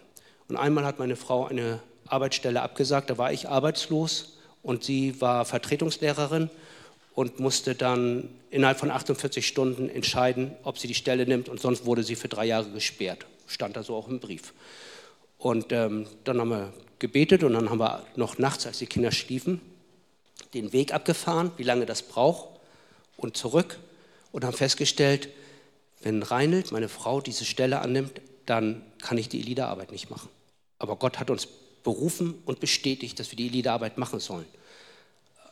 [0.47, 5.45] Und einmal hat meine Frau eine Arbeitsstelle abgesagt, da war ich arbeitslos und sie war
[5.45, 6.49] Vertretungslehrerin
[7.13, 11.85] und musste dann innerhalb von 48 Stunden entscheiden, ob sie die Stelle nimmt und sonst
[11.85, 13.25] wurde sie für drei Jahre gesperrt.
[13.47, 14.53] Stand da so auch im Brief.
[15.37, 19.11] Und ähm, dann haben wir gebetet und dann haben wir noch nachts, als die Kinder
[19.11, 19.59] schliefen,
[20.53, 22.47] den Weg abgefahren, wie lange das braucht
[23.17, 23.79] und zurück
[24.31, 25.29] und haben festgestellt,
[26.01, 30.29] wenn Reinhold, meine Frau, diese Stelle annimmt, dann kann ich die Elitearbeit nicht machen.
[30.79, 31.47] Aber Gott hat uns
[31.83, 34.45] berufen und bestätigt, dass wir die Elitearbeit machen sollen.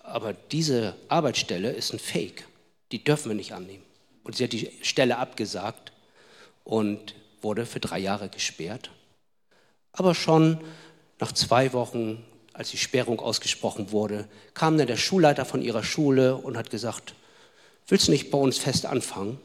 [0.03, 2.47] Aber diese Arbeitsstelle ist ein Fake.
[2.91, 3.83] Die dürfen wir nicht annehmen.
[4.23, 5.91] Und sie hat die Stelle abgesagt
[6.63, 8.91] und wurde für drei Jahre gesperrt.
[9.91, 10.59] Aber schon
[11.19, 16.35] nach zwei Wochen, als die Sperrung ausgesprochen wurde, kam dann der Schulleiter von ihrer Schule
[16.35, 17.13] und hat gesagt,
[17.87, 19.39] willst du nicht bei uns fest anfangen?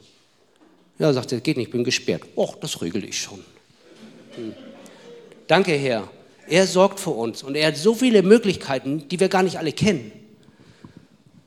[0.99, 2.23] Ja, sagt er, geht nicht, ich bin gesperrt.
[2.37, 3.41] Och, das regel ich schon.
[4.37, 4.55] Hm.
[5.47, 6.09] Danke, Herr.
[6.47, 9.73] Er sorgt für uns und er hat so viele Möglichkeiten, die wir gar nicht alle
[9.73, 10.13] kennen.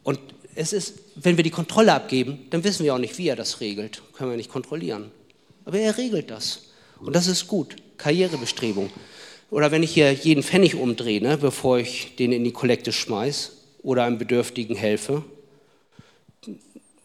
[0.03, 0.19] Und
[0.55, 3.61] es ist, wenn wir die Kontrolle abgeben, dann wissen wir auch nicht, wie er das
[3.61, 4.01] regelt.
[4.13, 5.11] Können wir nicht kontrollieren.
[5.65, 6.69] Aber er regelt das.
[6.99, 7.75] Und das ist gut.
[7.97, 8.89] Karrierebestrebung.
[9.49, 13.51] Oder wenn ich hier jeden Pfennig umdrehe, ne, bevor ich den in die Kollekte schmeiß
[13.83, 15.23] oder einem Bedürftigen helfe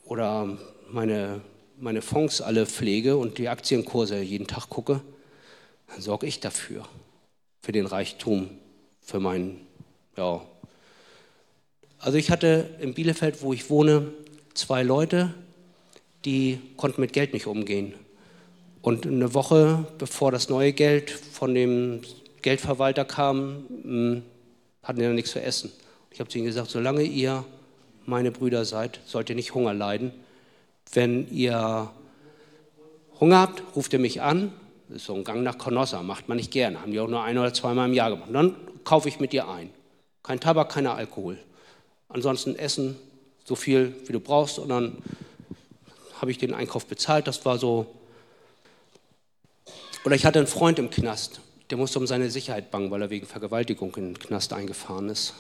[0.05, 0.59] oder
[0.91, 1.41] meine,
[1.83, 5.01] meine Fonds alle pflege und die Aktienkurse jeden Tag gucke,
[5.89, 6.87] dann sorge ich dafür,
[7.61, 8.49] für den Reichtum,
[9.01, 9.67] für meinen,
[10.17, 10.43] ja.
[11.99, 14.13] Also ich hatte in Bielefeld, wo ich wohne,
[14.55, 15.35] zwei Leute,
[16.25, 17.95] die konnten mit Geld nicht umgehen.
[18.81, 22.03] Und eine Woche bevor das neue Geld von dem
[22.43, 24.23] Geldverwalter kam, hm,
[24.85, 25.73] hatten die dann nichts zu essen.
[26.13, 27.45] Ich habe zu ihnen gesagt, solange ihr
[28.07, 30.13] meine Brüder seid, sollt ihr nicht Hunger leiden.
[30.93, 31.91] Wenn ihr
[33.21, 34.53] Hunger habt, ruft ihr mich an.
[34.89, 36.81] Das ist so ein Gang nach Canossa, macht man nicht gerne.
[36.81, 38.29] Haben die auch nur ein oder zweimal im Jahr gemacht.
[38.29, 39.71] Und dann kaufe ich mit dir ein.
[40.23, 41.39] Kein Tabak, keiner Alkohol.
[42.09, 42.97] Ansonsten Essen,
[43.45, 44.59] so viel wie du brauchst.
[44.59, 44.99] Und dann
[46.21, 47.27] habe ich den Einkauf bezahlt.
[47.27, 47.87] Das war so
[50.05, 53.11] oder ich hatte einen Freund im Knast, der musste um seine Sicherheit bangen, weil er
[53.11, 55.35] wegen Vergewaltigung in den Knast eingefahren ist.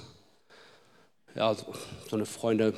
[1.34, 1.74] Ja, so,
[2.08, 2.74] so eine Freunde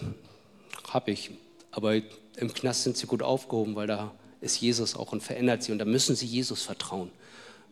[0.89, 1.31] habe ich.
[1.75, 5.73] Aber im Knast sind sie gut aufgehoben, weil da ist Jesus auch und verändert sie.
[5.73, 7.11] Und da müssen sie Jesus vertrauen.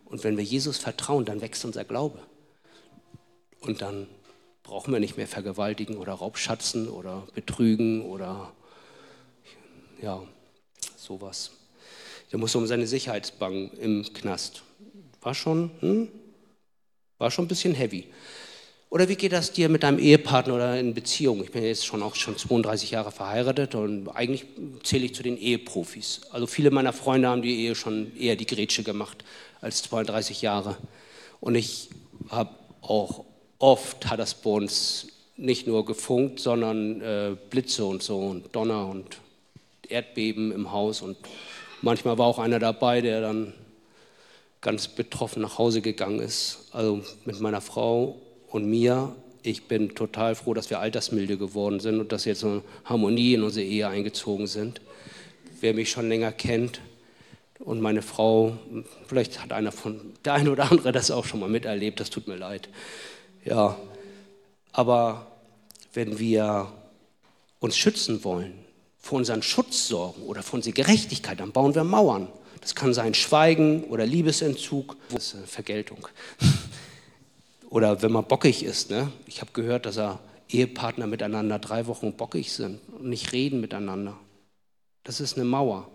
[0.05, 2.19] Und wenn wir Jesus vertrauen, dann wächst unser Glaube.
[3.61, 4.09] Und dann
[4.65, 8.53] brauchen wir nicht mehr vergewaltigen oder Raubschatzen oder betrügen oder
[10.01, 10.21] ja,
[10.97, 11.53] sowas.
[12.33, 14.65] Der musste um seine Sicherheit bangen im Knast.
[15.21, 16.09] War schon, hm?
[17.19, 18.09] war schon ein bisschen heavy.
[18.93, 21.43] Oder wie geht das dir mit deinem Ehepartner oder in Beziehung?
[21.43, 24.45] Ich bin jetzt schon auch schon 32 Jahre verheiratet und eigentlich
[24.83, 26.21] zähle ich zu den Eheprofis.
[26.31, 29.25] Also viele meiner Freunde haben die Ehe schon eher die Grätsche gemacht
[29.63, 30.77] als 32 Jahre.
[31.41, 31.89] Und ich
[32.29, 32.51] habe
[32.83, 33.25] auch
[33.59, 35.07] oft hat das bei uns
[35.39, 39.17] nicht nur gefunkt, sondern äh, Blitze und so und Donner und
[39.89, 41.17] Erdbeben im Haus und
[41.85, 43.55] Manchmal war auch einer dabei, der dann
[44.61, 46.69] ganz betroffen nach Hause gegangen ist.
[46.71, 48.21] Also mit meiner Frau
[48.53, 49.15] und mir.
[49.43, 53.43] Ich bin total froh, dass wir altersmilde geworden sind und dass jetzt eine Harmonie in
[53.43, 54.81] unsere Ehe eingezogen sind.
[55.61, 56.81] Wer mich schon länger kennt
[57.59, 58.57] und meine Frau,
[59.09, 62.29] vielleicht hat einer von der eine oder andere das auch schon mal miterlebt, das tut
[62.29, 62.69] mir leid.
[63.45, 63.77] Ja,
[64.71, 65.27] aber
[65.93, 66.73] wenn wir
[67.59, 68.55] uns schützen wollen,
[68.99, 72.29] für unseren Schutz sorgen oder für unsere Gerechtigkeit, dann bauen wir Mauern.
[72.61, 76.07] Das kann sein Schweigen oder Liebesentzug, das ist Vergeltung.
[77.73, 78.91] oder wenn man bockig ist.
[78.91, 79.11] Ne?
[79.27, 84.15] Ich habe gehört, dass er Ehepartner miteinander drei Wochen bockig sind und nicht reden miteinander.
[85.05, 85.89] Das ist eine Mauer.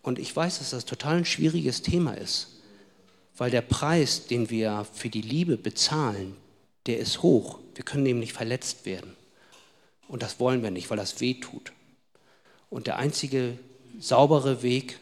[0.00, 2.48] Und ich weiß, dass das total ein schwieriges Thema ist,
[3.36, 6.34] weil der Preis, den wir für die Liebe bezahlen,
[6.86, 7.58] der ist hoch.
[7.74, 9.14] Wir können nämlich verletzt werden.
[10.08, 11.72] Und das wollen wir nicht, weil das weh tut.
[12.70, 13.58] Und der einzige
[14.00, 14.98] saubere Weg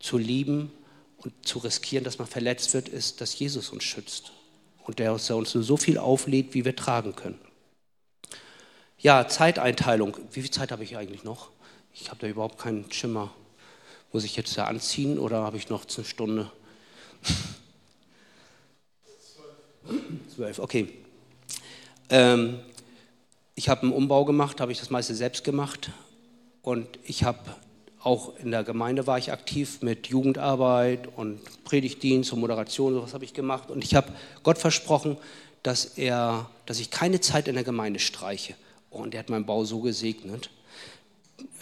[0.00, 0.70] zu lieben
[1.16, 4.32] und zu riskieren, dass man verletzt wird, ist, dass Jesus uns schützt.
[4.84, 7.38] Und der uns so viel auflädt, wie wir tragen können.
[8.98, 10.16] Ja, Zeiteinteilung.
[10.32, 11.50] Wie viel Zeit habe ich eigentlich noch?
[11.92, 13.32] Ich habe da überhaupt keinen Schimmer.
[14.12, 16.50] Muss ich jetzt da anziehen oder habe ich noch eine Stunde?
[20.34, 20.88] Zwölf, okay.
[22.10, 22.60] Ähm,
[23.54, 25.90] ich habe einen Umbau gemacht, habe ich das meiste selbst gemacht.
[26.62, 27.38] Und ich habe
[28.04, 33.24] auch in der Gemeinde war ich aktiv mit Jugendarbeit und Predigtdienst und Moderation, sowas habe
[33.24, 33.70] ich gemacht.
[33.70, 34.12] Und ich habe
[34.42, 35.16] Gott versprochen,
[35.62, 38.54] dass, er, dass ich keine Zeit in der Gemeinde streiche.
[38.90, 40.50] Und er hat meinen Bau so gesegnet.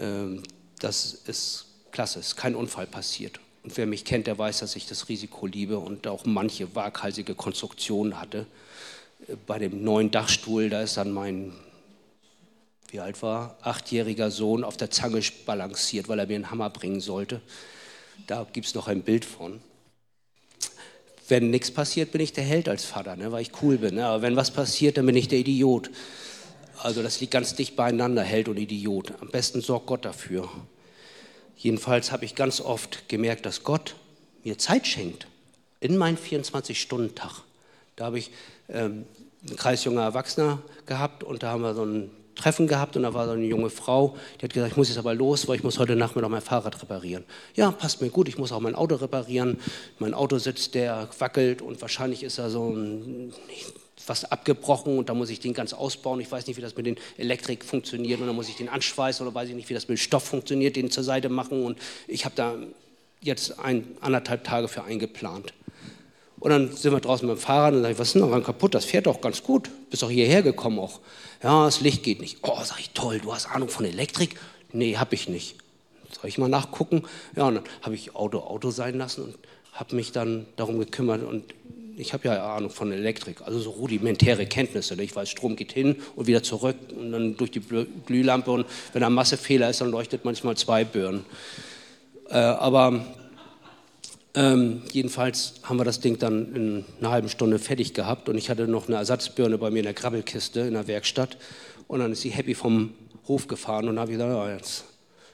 [0.00, 0.42] Ähm,
[0.78, 3.38] das ist klasse, es ist kein Unfall passiert.
[3.62, 7.34] Und wer mich kennt, der weiß, dass ich das Risiko liebe und auch manche waghalsige
[7.34, 8.46] Konstruktionen hatte.
[9.46, 11.52] Bei dem neuen Dachstuhl, da ist dann mein
[12.92, 17.00] wie alt war, achtjähriger Sohn auf der Zange balanciert, weil er mir einen Hammer bringen
[17.00, 17.40] sollte.
[18.26, 19.60] Da gibt es noch ein Bild von.
[21.28, 23.94] Wenn nichts passiert, bin ich der Held als Vater, ne, weil ich cool bin.
[23.94, 24.06] Ne?
[24.06, 25.90] Aber wenn was passiert, dann bin ich der Idiot.
[26.78, 29.12] Also das liegt ganz dicht beieinander, Held und Idiot.
[29.20, 30.48] Am besten sorgt Gott dafür.
[31.56, 33.94] Jedenfalls habe ich ganz oft gemerkt, dass Gott
[34.44, 35.26] mir Zeit schenkt
[35.78, 37.42] in meinen 24-Stunden-Tag.
[37.96, 38.30] Da habe ich
[38.68, 39.04] ähm,
[39.46, 43.12] einen Kreis junger Erwachsener gehabt und da haben wir so einen Treffen gehabt und da
[43.12, 45.62] war so eine junge Frau, die hat gesagt, ich muss jetzt aber los, weil ich
[45.62, 47.24] muss heute Nachmittag mein Fahrrad reparieren.
[47.54, 49.58] Ja, passt mir gut, ich muss auch mein Auto reparieren.
[49.98, 53.32] Mein Auto sitzt, der wackelt und wahrscheinlich ist da so ein
[54.06, 56.20] was abgebrochen und da muss ich den ganz ausbauen.
[56.20, 59.26] Ich weiß nicht, wie das mit den Elektrik funktioniert und dann muss ich den anschweißen
[59.26, 62.24] oder weiß ich nicht, wie das mit Stoff funktioniert, den zur Seite machen und ich
[62.24, 62.56] habe da
[63.20, 65.52] jetzt ein, anderthalb Tage für eingeplant.
[66.40, 68.42] Und dann sind wir draußen mit dem Fahrrad und sage ich, was ist denn daran
[68.42, 68.74] kaputt?
[68.74, 69.70] Das fährt doch ganz gut.
[69.90, 71.00] Bist doch hierher gekommen auch.
[71.42, 72.38] Ja, das Licht geht nicht.
[72.42, 74.36] Oh, sag ich, toll, du hast Ahnung von Elektrik?
[74.72, 75.56] Nee, habe ich nicht.
[76.10, 77.02] Soll ich mal nachgucken?
[77.36, 79.38] Ja, und dann habe ich Auto Auto sein lassen und
[79.72, 81.44] habe mich dann darum gekümmert und
[81.96, 85.00] ich habe ja Ahnung von Elektrik, also so rudimentäre Kenntnisse.
[85.02, 87.60] Ich weiß, Strom geht hin und wieder zurück und dann durch die
[88.06, 91.26] Glühlampe und wenn da Massefehler ist, dann leuchtet manchmal zwei Birnen.
[92.30, 93.04] Äh, aber
[94.34, 98.48] ähm, jedenfalls haben wir das Ding dann in einer halben Stunde fertig gehabt und ich
[98.48, 101.36] hatte noch eine Ersatzbirne bei mir in der Grabbelkiste in der Werkstatt
[101.88, 102.94] und dann ist sie happy vom
[103.26, 104.84] Hof gefahren und habe ich gesagt, ja, jetzt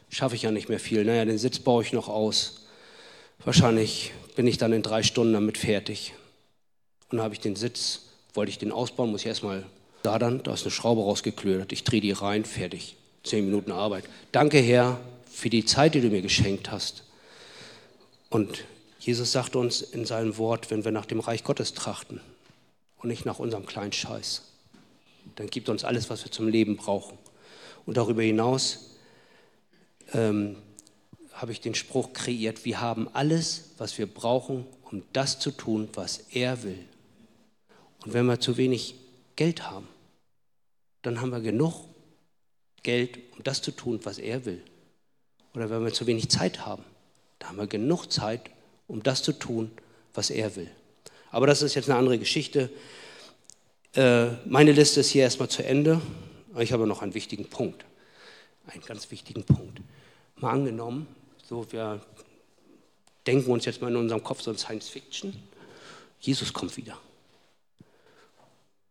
[0.09, 1.05] schaffe ich ja nicht mehr viel.
[1.05, 2.67] Naja, den Sitz baue ich noch aus.
[3.45, 6.15] Wahrscheinlich bin ich dann in drei Stunden damit fertig.
[7.11, 8.03] Und habe ich den Sitz,
[8.35, 9.65] wollte ich den ausbauen, muss ich erstmal
[10.03, 12.97] da dann, da ist eine Schraube rausgeklödert, ich drehe die rein, fertig.
[13.23, 14.05] Zehn Minuten Arbeit.
[14.31, 17.03] Danke, Herr, für die Zeit, die du mir geschenkt hast.
[18.31, 18.65] Und
[19.07, 22.21] Jesus sagt uns in seinem Wort, wenn wir nach dem Reich Gottes trachten
[22.97, 24.43] und nicht nach unserem kleinen Scheiß,
[25.37, 27.17] dann gibt uns alles, was wir zum Leben brauchen.
[27.85, 28.97] Und darüber hinaus
[30.13, 30.57] ähm,
[31.33, 35.89] habe ich den Spruch kreiert, wir haben alles, was wir brauchen, um das zu tun,
[35.95, 36.85] was er will.
[38.05, 38.97] Und wenn wir zu wenig
[39.37, 39.87] Geld haben,
[41.03, 41.85] dann haben wir genug
[42.83, 44.61] Geld, um das zu tun, was er will.
[45.55, 46.83] Oder wenn wir zu wenig Zeit haben,
[47.39, 48.51] dann haben wir genug Zeit,
[48.89, 49.71] um das zu tun,
[50.15, 50.71] was er will.
[51.31, 52.71] Aber das ist jetzt eine andere Geschichte.
[53.95, 56.01] Äh, meine Liste ist hier erstmal zu Ende.
[56.59, 57.85] Ich habe noch einen wichtigen Punkt.
[58.67, 59.81] Einen ganz wichtigen Punkt.
[60.37, 61.07] Mal angenommen,
[61.45, 62.01] so wir
[63.27, 65.35] denken uns jetzt mal in unserem Kopf so ein Science Fiction.
[66.21, 66.99] Jesus kommt wieder.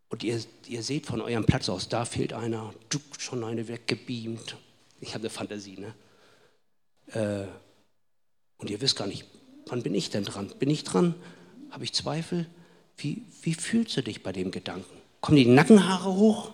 [0.10, 4.55] Und ihr, ihr seht von eurem Platz aus, da fehlt einer, du schon eine weggebeamt.
[5.01, 5.93] Ich habe eine Fantasie, ne?
[7.08, 7.47] Äh,
[8.58, 9.25] und ihr wisst gar nicht,
[9.67, 10.51] wann bin ich denn dran?
[10.60, 11.15] Bin ich dran?
[11.71, 12.47] Habe ich Zweifel?
[12.97, 14.95] Wie, wie fühlst du dich bei dem Gedanken?
[15.21, 16.51] Kommen die Nackenhaare hoch?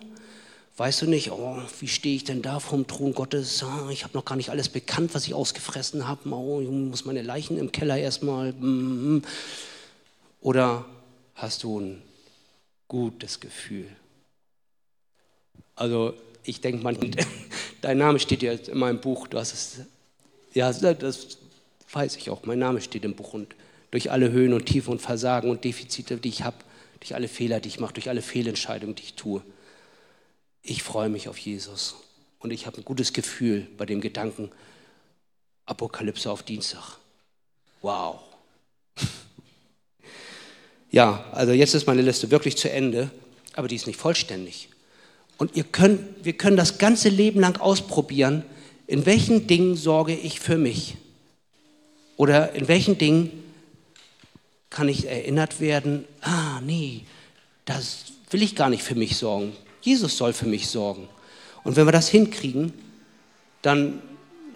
[0.76, 3.62] Weißt du nicht, oh, wie stehe ich denn da vom Thron Gottes?
[3.62, 6.28] Ah, ich habe noch gar nicht alles bekannt, was ich ausgefressen habe.
[6.30, 8.52] Oh, ich muss meine Leichen im Keller erstmal.
[8.52, 9.22] Mm.
[10.40, 10.86] Oder
[11.34, 12.02] hast du ein
[12.88, 13.86] gutes Gefühl?
[15.76, 17.16] Also, ich denke
[17.82, 19.26] dein Name steht ja in meinem Buch.
[19.26, 19.80] Du hast es,
[20.54, 21.36] ja, das
[21.92, 22.44] weiß ich auch.
[22.44, 23.54] Mein Name steht im Buch und
[23.90, 26.56] durch alle Höhen und Tiefen und Versagen und Defizite, die ich habe,
[27.00, 29.42] durch alle Fehler, die ich mache, durch alle Fehlentscheidungen, die ich tue
[30.62, 31.96] ich freue mich auf Jesus.
[32.38, 34.50] Und ich habe ein gutes Gefühl bei dem Gedanken,
[35.66, 36.98] Apokalypse auf Dienstag.
[37.80, 38.20] Wow.
[40.90, 43.10] Ja, also jetzt ist meine Liste wirklich zu Ende,
[43.54, 44.68] aber die ist nicht vollständig.
[45.38, 48.44] Und ihr könnt, wir können das ganze Leben lang ausprobieren,
[48.86, 50.98] in welchen Dingen sorge ich für mich?
[52.16, 53.42] Oder in welchen Dingen
[54.70, 57.02] kann ich erinnert werden, ah nee,
[57.64, 59.52] das will ich gar nicht für mich sorgen.
[59.82, 61.08] Jesus soll für mich sorgen.
[61.64, 62.72] Und wenn wir das hinkriegen,
[63.60, 64.00] dann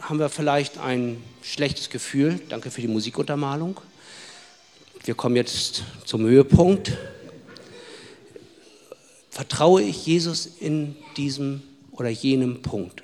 [0.01, 2.40] haben wir vielleicht ein schlechtes Gefühl.
[2.49, 3.81] Danke für die Musikuntermalung.
[5.05, 6.97] Wir kommen jetzt zum Höhepunkt.
[9.31, 13.03] Vertraue ich Jesus in diesem oder jenem Punkt?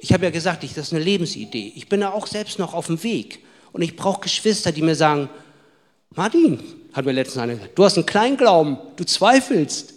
[0.00, 1.72] Ich habe ja gesagt, ich, das ist eine Lebensidee.
[1.76, 3.40] Ich bin da auch selbst noch auf dem Weg.
[3.72, 5.28] Und ich brauche Geschwister, die mir sagen,
[6.14, 6.60] Martin,
[6.92, 9.94] hat mir letztens eine gesagt, du hast einen Kleinglauben, du zweifelst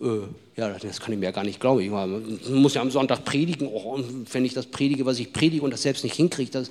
[0.00, 0.22] äh,
[0.56, 1.80] ja, das kann ich mir ja gar nicht glauben.
[1.80, 3.68] Ich muss ja am Sonntag predigen.
[3.68, 6.70] Oh, und wenn ich das predige, was ich predige und das selbst nicht hinkriege, das,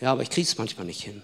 [0.00, 1.22] ja, aber ich kriege es manchmal nicht hin.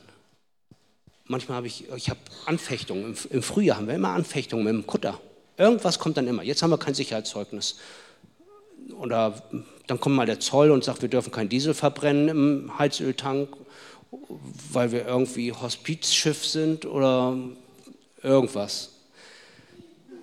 [1.27, 3.05] Manchmal habe ich, ich habe Anfechtungen.
[3.05, 5.19] Im, Im, Frühjahr haben wir immer Anfechtungen mit dem Kutter.
[5.57, 6.43] Irgendwas kommt dann immer.
[6.43, 7.77] Jetzt haben wir kein Sicherheitszeugnis.
[8.99, 9.43] Oder
[9.87, 13.49] dann kommt mal der Zoll und sagt, wir dürfen kein Diesel verbrennen im Heizöltank,
[14.73, 17.37] weil wir irgendwie Hospizschiff sind oder
[18.23, 18.95] irgendwas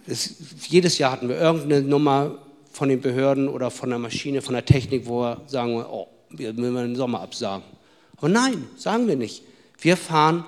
[0.08, 0.36] es,
[0.70, 2.38] jedes Jahr hatten wir irgendeine Nummer
[2.72, 6.54] von den Behörden oder von der Maschine, von der Technik, wo wir sagen, oh, wir
[6.54, 7.64] müssen den Sommer absagen.
[8.18, 9.44] Aber nein, sagen wir nicht.
[9.80, 10.46] Wir fahren,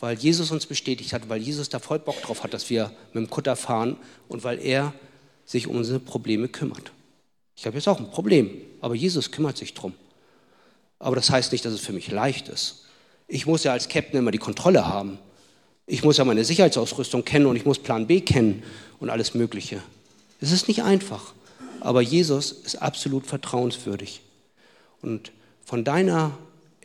[0.00, 3.24] weil Jesus uns bestätigt hat, weil Jesus da voll Bock drauf hat, dass wir mit
[3.24, 3.96] dem Kutter fahren
[4.28, 4.92] und weil er
[5.46, 6.92] sich um unsere Probleme kümmert.
[7.56, 8.50] Ich habe jetzt auch ein Problem,
[8.80, 9.94] aber Jesus kümmert sich drum.
[10.98, 12.84] Aber das heißt nicht, dass es für mich leicht ist.
[13.28, 15.18] Ich muss ja als Captain immer die Kontrolle haben.
[15.86, 18.62] Ich muss ja meine Sicherheitsausrüstung kennen und ich muss Plan B kennen
[19.00, 19.82] und alles Mögliche.
[20.40, 21.32] Es ist nicht einfach,
[21.80, 24.20] aber Jesus ist absolut vertrauenswürdig.
[25.02, 25.32] Und
[25.64, 26.36] von deiner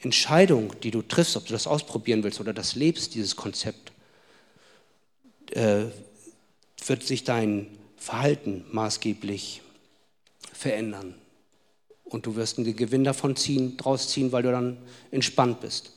[0.02, 3.92] Entscheidung, die du triffst, ob du das ausprobieren willst oder das lebst, dieses Konzept,
[5.52, 5.86] äh,
[6.86, 7.68] wird sich dein
[7.98, 9.62] Verhalten maßgeblich
[10.60, 11.16] verändern.
[12.04, 14.78] Und du wirst einen Gewinn davon ziehen, draus ziehen, weil du dann
[15.12, 15.94] entspannt bist.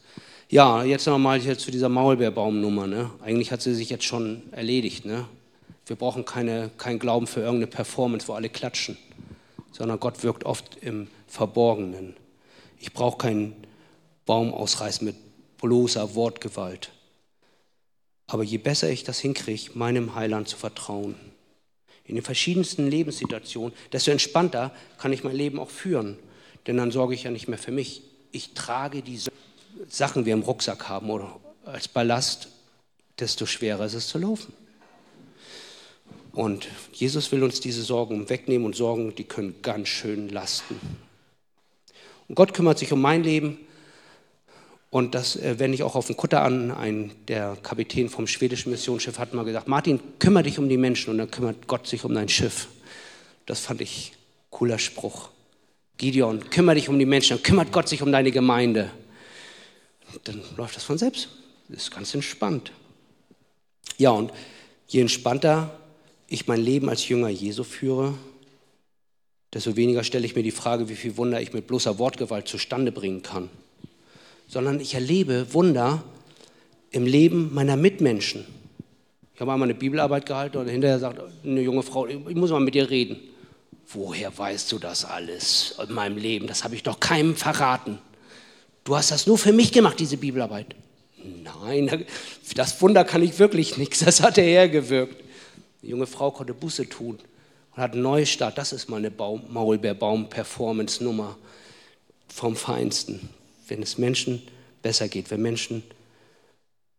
[0.48, 2.86] Ja, jetzt nochmal hier zu dieser Maulbeerbaumnummer.
[2.86, 3.10] Ne?
[3.22, 5.04] Eigentlich hat sie sich jetzt schon erledigt.
[5.04, 5.26] Ne?
[5.86, 8.96] Wir brauchen keine, keinen Glauben für irgendeine Performance, wo alle klatschen,
[9.72, 12.14] sondern Gott wirkt oft im Verborgenen.
[12.78, 13.56] Ich brauche keinen
[14.26, 15.16] Baum ausreißen mit
[15.60, 16.90] bloßer Wortgewalt.
[18.26, 21.16] Aber je besser ich das hinkriege, meinem Heiland zu vertrauen,
[22.04, 26.18] in den verschiedensten Lebenssituationen, desto entspannter kann ich mein Leben auch führen.
[26.66, 28.02] Denn dann sorge ich ja nicht mehr für mich.
[28.32, 29.30] Ich trage diese
[29.88, 32.48] Sachen, die wir im Rucksack haben oder als Ballast,
[33.18, 34.52] desto schwerer ist es zu laufen.
[36.32, 40.80] Und Jesus will uns diese Sorgen wegnehmen und Sorgen, die können ganz schön lasten.
[42.26, 43.58] Und Gott kümmert sich um mein Leben.
[44.92, 46.70] Und das äh, wende ich auch auf den Kutter an.
[46.70, 51.08] Ein, der Kapitän vom schwedischen Missionsschiff hat mal gesagt, Martin, kümmere dich um die Menschen
[51.08, 52.68] und dann kümmert Gott sich um dein Schiff.
[53.46, 54.12] Das fand ich
[54.50, 55.30] cooler Spruch.
[55.96, 58.90] Gideon, kümmere dich um die Menschen, dann kümmert Gott sich um deine Gemeinde.
[60.24, 61.30] Dann läuft das von selbst.
[61.70, 62.70] Das ist ganz entspannt.
[63.96, 64.30] Ja, und
[64.88, 65.74] je entspannter
[66.28, 68.12] ich mein Leben als Jünger Jesu führe,
[69.54, 72.92] desto weniger stelle ich mir die Frage, wie viel Wunder ich mit bloßer Wortgewalt zustande
[72.92, 73.48] bringen kann,
[74.52, 76.04] sondern ich erlebe Wunder
[76.90, 78.44] im Leben meiner Mitmenschen.
[79.34, 82.60] Ich habe einmal eine Bibelarbeit gehalten und hinterher sagt eine junge Frau, ich muss mal
[82.60, 83.16] mit dir reden.
[83.88, 86.46] Woher weißt du das alles in meinem Leben?
[86.46, 87.98] Das habe ich doch keinem verraten.
[88.84, 90.76] Du hast das nur für mich gemacht, diese Bibelarbeit.
[91.24, 92.04] Nein,
[92.54, 94.00] das Wunder kann ich wirklich nichts.
[94.00, 95.16] Das hat er hergewirkt.
[95.80, 97.18] Die junge Frau konnte Buße tun
[97.74, 98.58] und hat einen Neustart.
[98.58, 101.38] Das ist mal eine Maulbeerbaum-Performance-Nummer
[102.28, 103.30] vom Feinsten.
[103.68, 104.42] Wenn es Menschen
[104.82, 105.82] besser geht, wenn Menschen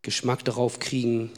[0.02, 1.32] Geschmack darauf kriegen,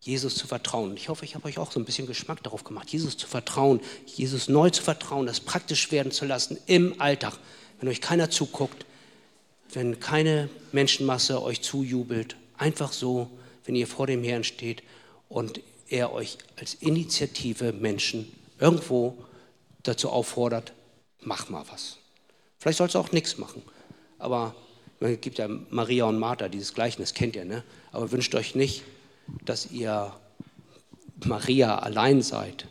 [0.00, 0.96] Jesus zu vertrauen.
[0.96, 3.80] Ich hoffe, ich habe euch auch so ein bisschen Geschmack darauf gemacht, Jesus zu vertrauen,
[4.06, 7.36] Jesus neu zu vertrauen, das praktisch werden zu lassen im Alltag.
[7.80, 8.86] Wenn euch keiner zuguckt,
[9.72, 13.28] wenn keine Menschenmasse euch zujubelt, einfach so,
[13.64, 14.82] wenn ihr vor dem Herrn steht
[15.28, 19.18] und er euch als Initiative Menschen irgendwo
[19.82, 20.72] dazu auffordert,
[21.20, 21.96] mach mal was.
[22.58, 23.62] Vielleicht sollst du auch nichts machen.
[24.18, 24.54] Aber
[25.00, 27.62] es gibt ja Maria und Martha, dieses Gleichnis kennt ihr, ne?
[27.92, 28.82] Aber wünscht euch nicht,
[29.44, 30.12] dass ihr
[31.24, 32.66] Maria allein seid.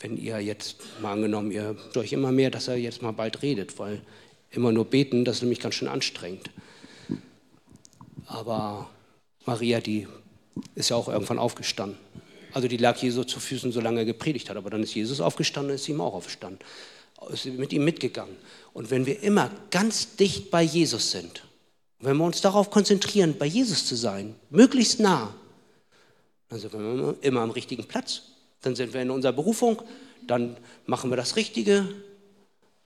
[0.00, 3.42] Wenn ihr jetzt mal angenommen, ihr wünscht euch immer mehr, dass er jetzt mal bald
[3.42, 4.00] redet, weil
[4.50, 6.50] immer nur beten, das ist nämlich ganz schön anstrengend.
[8.26, 8.88] Aber
[9.44, 10.06] Maria, die
[10.74, 11.98] ist ja auch irgendwann aufgestanden.
[12.52, 14.56] Also die lag Jesus zu Füßen, solange er gepredigt hat.
[14.56, 16.60] Aber dann ist Jesus aufgestanden ist ihm auch aufgestanden.
[17.30, 18.36] Ist mit ihm mitgegangen.
[18.72, 21.42] Und wenn wir immer ganz dicht bei Jesus sind,
[22.00, 25.34] wenn wir uns darauf konzentrieren, bei Jesus zu sein, möglichst nah,
[26.48, 28.22] dann sind wir immer am richtigen Platz.
[28.62, 29.82] Dann sind wir in unserer Berufung,
[30.26, 30.56] dann
[30.86, 31.88] machen wir das Richtige,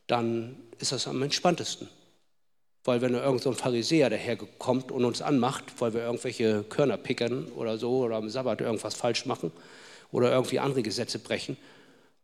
[0.07, 1.89] dann ist das am entspanntesten.
[2.85, 7.79] Weil wenn irgend so Pharisäer daherkommt und uns anmacht, weil wir irgendwelche Körner pickern oder
[7.79, 9.53] so oder am Sabbat irgendwas falsch machen
[10.11, 11.57] oder irgendwie andere Gesetze brechen,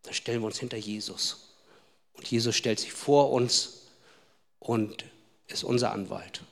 [0.02, 1.47] dann stellen wir uns hinter Jesus.
[2.18, 3.86] Und Jesus stellt sich vor uns
[4.58, 5.04] und
[5.46, 6.42] ist unser Anwalt.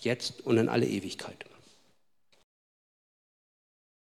[0.00, 1.44] Jetzt und in alle Ewigkeit.